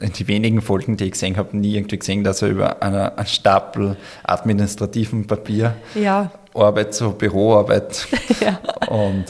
in 0.01 0.13
die 0.19 0.29
wenigen 0.29 0.61
Folgen, 0.63 0.97
die 0.97 1.05
ich 1.05 1.13
gesehen 1.13 1.37
habe, 1.37 1.57
nie 1.57 1.77
irgendwie 1.77 1.99
gesehen, 1.99 2.25
dass 2.25 2.43
er 2.43 2.49
über 2.49 2.83
einer, 2.83 3.17
einen 3.17 3.27
Stapel 3.27 3.97
administrativen 4.25 5.27
Papier 5.27 5.75
Ja. 5.95 6.31
Arbeit, 6.55 6.95
so 6.95 7.11
Büroarbeit 7.13 8.07
Ja. 8.41 8.59
und 8.89 9.27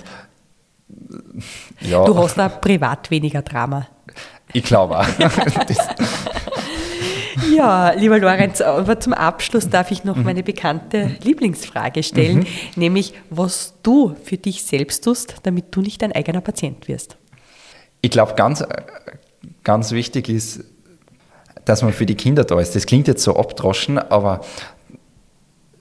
ja, 1.80 2.04
Du 2.04 2.16
hast 2.18 2.36
da 2.38 2.48
privat 2.48 3.10
weniger 3.10 3.42
Drama. 3.42 3.86
ich 4.52 4.64
glaube 4.64 4.98
auch. 4.98 5.06
Ja, 7.56 7.90
lieber 7.92 8.18
Lorenz, 8.18 8.60
aber 8.60 9.00
zum 9.00 9.12
Abschluss 9.12 9.68
darf 9.68 9.90
ich 9.90 10.04
noch 10.04 10.16
meine 10.16 10.42
bekannte 10.42 11.16
Lieblingsfrage 11.22 12.02
stellen, 12.02 12.46
nämlich 12.76 13.14
was 13.30 13.74
du 13.82 14.14
für 14.24 14.36
dich 14.36 14.62
selbst 14.64 15.04
tust, 15.04 15.36
damit 15.44 15.66
du 15.70 15.80
nicht 15.80 16.02
dein 16.02 16.12
eigener 16.12 16.40
Patient 16.40 16.86
wirst. 16.88 17.16
ich 18.02 18.10
glaube, 18.10 18.34
ganz, 18.34 18.64
ganz 19.64 19.92
wichtig 19.92 20.29
ist, 20.29 20.64
dass 21.64 21.83
man 21.83 21.92
für 21.92 22.07
die 22.07 22.14
Kinder 22.14 22.44
da 22.44 22.61
ist. 22.61 22.75
Das 22.75 22.87
klingt 22.87 23.09
jetzt 23.09 23.23
so 23.23 23.37
abdroschen, 23.37 23.99
aber 23.99 24.40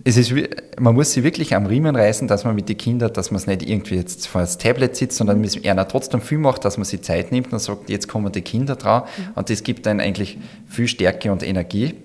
es 0.04 0.18
ist, 0.18 0.34
man 0.80 0.96
muss 0.96 1.12
sie 1.12 1.24
wirklich 1.24 1.56
am 1.56 1.66
Riemen 1.66 1.96
reißen, 1.96 2.28
dass 2.28 2.46
man 2.46 2.56
mit 2.56 2.70
den 2.70 2.78
Kindern, 2.78 3.12
dass 3.12 3.32
man 3.32 3.38
es 3.38 3.48
nicht 3.48 3.68
irgendwie 3.68 3.96
jetzt 3.96 4.28
vor 4.28 4.42
das 4.42 4.58
Tablet 4.58 4.96
sitzt, 4.96 5.18
sondern 5.18 5.42
mit 5.42 5.66
einer 5.66 5.88
trotzdem 5.88 6.22
viel 6.22 6.38
macht, 6.38 6.64
dass 6.64 6.78
man 6.78 6.86
sich 6.86 7.02
Zeit 7.02 7.32
nimmt 7.32 7.52
und 7.52 7.60
sagt, 7.60 7.90
jetzt 7.90 8.08
kommen 8.08 8.32
die 8.32 8.42
Kinder 8.42 8.76
dran. 8.76 9.04
Und 9.36 9.50
das 9.50 9.64
gibt 9.64 9.86
dann 9.86 10.00
eigentlich 10.00 10.38
viel 10.68 10.88
Stärke 10.88 11.32
und 11.32 11.44
Energie. 11.44 11.96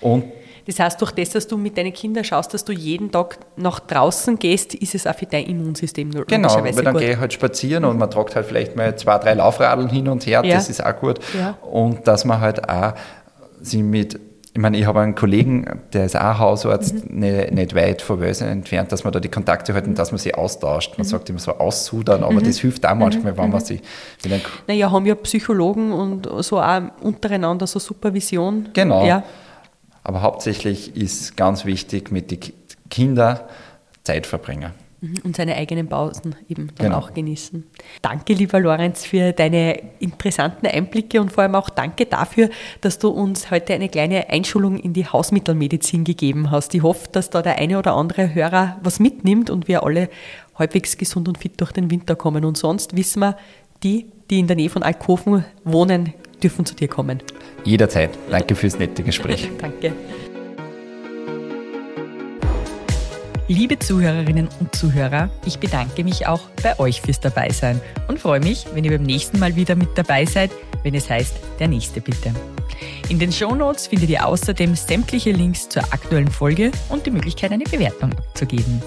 Und 0.00 0.24
Das 0.66 0.78
heißt, 0.78 1.00
durch 1.00 1.12
das, 1.12 1.30
dass 1.30 1.46
du 1.48 1.56
mit 1.56 1.76
deinen 1.76 1.92
Kindern 1.92 2.22
schaust, 2.24 2.54
dass 2.54 2.64
du 2.64 2.72
jeden 2.72 3.10
Tag 3.10 3.38
nach 3.56 3.80
draußen 3.80 4.38
gehst, 4.38 4.74
ist 4.74 4.94
es 4.94 5.06
auch 5.06 5.14
für 5.14 5.26
dein 5.26 5.44
Immunsystem 5.46 6.08
nur 6.08 6.24
Genau, 6.26 6.54
weil 6.62 6.72
dann 6.72 6.92
gut. 6.94 7.02
gehe 7.02 7.12
ich 7.12 7.18
halt 7.18 7.32
spazieren 7.32 7.84
und 7.84 7.98
man 7.98 8.10
tragt 8.10 8.36
halt 8.36 8.46
vielleicht 8.46 8.76
mal 8.76 8.94
zwei, 8.96 9.18
drei 9.18 9.34
Laufradeln 9.34 9.88
hin 9.88 10.08
und 10.08 10.24
her, 10.26 10.42
Ja. 10.44 10.54
das 10.56 10.68
ist 10.70 10.84
auch 10.84 10.96
gut. 10.96 11.18
Ja. 11.38 11.56
Und 11.62 12.06
dass 12.06 12.24
man 12.24 12.40
halt 12.40 12.68
auch 12.68 12.92
sie 13.60 13.82
mit, 13.82 14.18
ich 14.54 14.60
meine, 14.60 14.76
ich 14.76 14.86
habe 14.86 15.00
einen 15.00 15.14
Kollegen, 15.14 15.80
der 15.92 16.04
ist 16.04 16.14
auch 16.16 16.38
Hausarzt, 16.38 17.08
Mhm. 17.10 17.18
nicht, 17.20 17.52
nicht 17.52 17.74
weit 17.74 18.02
von 18.02 18.20
Wölse 18.20 18.44
entfernt, 18.44 18.92
dass 18.92 19.02
man 19.02 19.12
da 19.12 19.18
die 19.18 19.30
Kontakte 19.30 19.72
halten, 19.74 19.94
dass 19.94 20.12
man 20.12 20.18
sie 20.18 20.34
austauscht. 20.34 20.90
Mhm. 20.90 20.94
Man 20.98 21.06
sagt 21.06 21.30
immer 21.30 21.38
so 21.38 21.52
aussudern, 21.52 22.22
aber 22.22 22.40
das 22.40 22.58
hilft 22.58 22.86
auch 22.86 22.94
manchmal, 22.94 23.36
wenn 23.36 23.50
man 23.50 23.60
sie 23.60 23.80
mit 24.22 24.32
einem 24.32 24.42
Naja, 24.68 24.90
haben 24.90 25.06
ja 25.06 25.14
Psychologen 25.16 25.90
und 25.92 26.28
so 26.44 26.60
auch 26.60 26.82
untereinander 27.00 27.66
so 27.66 27.78
Supervision. 27.78 28.68
Genau. 28.74 29.04
Ja. 29.06 29.22
Aber 30.04 30.22
hauptsächlich 30.22 30.96
ist 30.96 31.36
ganz 31.36 31.64
wichtig, 31.64 32.10
mit 32.10 32.30
den 32.30 32.40
Ki- 32.40 32.54
Kindern 32.90 33.40
Zeit 34.04 34.26
verbringen. 34.26 34.72
Mhm, 35.00 35.14
Und 35.24 35.36
seine 35.36 35.56
eigenen 35.56 35.88
Pausen 35.88 36.34
eben 36.48 36.68
dann 36.76 36.86
Genau. 36.88 36.98
auch 36.98 37.12
genießen. 37.14 37.64
Danke, 38.02 38.34
lieber 38.34 38.60
Lorenz, 38.60 39.04
für 39.04 39.32
deine 39.32 39.80
interessanten 40.00 40.66
Einblicke 40.66 41.20
und 41.20 41.32
vor 41.32 41.42
allem 41.42 41.54
auch 41.56 41.70
danke 41.70 42.06
dafür, 42.06 42.50
dass 42.80 42.98
du 42.98 43.08
uns 43.08 43.50
heute 43.50 43.74
eine 43.74 43.88
kleine 43.88 44.28
Einschulung 44.30 44.76
in 44.78 44.92
die 44.92 45.06
Hausmittelmedizin 45.06 46.04
gegeben 46.04 46.50
hast. 46.52 46.74
Ich 46.74 46.82
hoffe, 46.82 47.08
dass 47.10 47.30
da 47.30 47.42
der 47.42 47.58
eine 47.58 47.78
oder 47.78 47.94
andere 47.94 48.32
Hörer 48.34 48.78
was 48.82 49.00
mitnimmt 49.00 49.50
und 49.50 49.66
wir 49.66 49.82
alle 49.82 50.08
halbwegs 50.56 50.96
gesund 50.98 51.26
und 51.28 51.38
fit 51.38 51.60
durch 51.60 51.72
den 51.72 51.90
Winter 51.90 52.14
kommen. 52.14 52.44
Und 52.44 52.56
sonst 52.56 52.94
wissen 52.96 53.20
wir, 53.20 53.36
die, 53.82 54.06
die 54.30 54.38
in 54.38 54.46
der 54.46 54.54
Nähe 54.56 54.70
von 54.70 54.82
Alkoven 54.84 55.44
wohnen, 55.64 56.12
dürfen 56.42 56.64
zu 56.64 56.74
dir 56.74 56.88
kommen. 56.88 57.22
Jederzeit. 57.64 58.10
Danke 58.30 58.54
fürs 58.54 58.78
nette 58.78 59.02
Gespräch. 59.02 59.48
Danke. 59.58 59.92
Liebe 63.48 63.78
Zuhörerinnen 63.78 64.48
und 64.60 64.74
Zuhörer, 64.74 65.28
ich 65.44 65.58
bedanke 65.58 66.04
mich 66.04 66.26
auch 66.26 66.48
bei 66.62 66.78
euch 66.78 67.02
fürs 67.02 67.20
Dabeisein 67.20 67.80
und 68.08 68.18
freue 68.18 68.40
mich, 68.40 68.66
wenn 68.72 68.84
ihr 68.84 68.92
beim 68.92 69.02
nächsten 69.02 69.38
Mal 69.38 69.56
wieder 69.56 69.74
mit 69.74 69.90
dabei 69.94 70.24
seid, 70.24 70.50
wenn 70.84 70.94
es 70.94 71.10
heißt, 71.10 71.34
der 71.58 71.68
nächste 71.68 72.00
bitte. 72.00 72.32
In 73.08 73.18
den 73.18 73.30
Shownotes 73.30 73.88
findet 73.88 74.08
ihr 74.08 74.26
außerdem 74.26 74.74
sämtliche 74.74 75.32
Links 75.32 75.68
zur 75.68 75.82
aktuellen 75.92 76.30
Folge 76.30 76.70
und 76.88 77.04
die 77.04 77.10
Möglichkeit, 77.10 77.52
eine 77.52 77.64
Bewertung 77.64 78.12
abzugeben. 78.12 78.80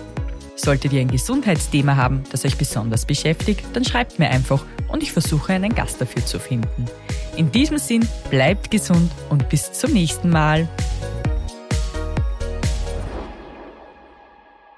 Solltet 0.56 0.94
ihr 0.94 1.02
ein 1.02 1.10
Gesundheitsthema 1.10 1.98
haben, 1.98 2.24
das 2.32 2.46
euch 2.46 2.58
besonders 2.58 3.06
beschäftigt, 3.06 3.66
dann 3.74 3.84
schreibt 3.84 4.20
mir 4.20 4.30
einfach 4.30 4.66
und 4.88 5.04
ich 5.04 5.12
versuche 5.12 5.54
einen 5.54 5.76
Gast 5.76 6.00
dafür 6.00 6.26
zu 6.26 6.40
finden. 6.40 6.86
In 7.36 7.52
diesem 7.52 7.78
Sinn, 7.78 8.08
bleibt 8.30 8.72
gesund 8.72 9.12
und 9.30 9.50
bis 9.50 9.74
zum 9.74 9.92
nächsten 9.92 10.30
Mal. 10.30 10.70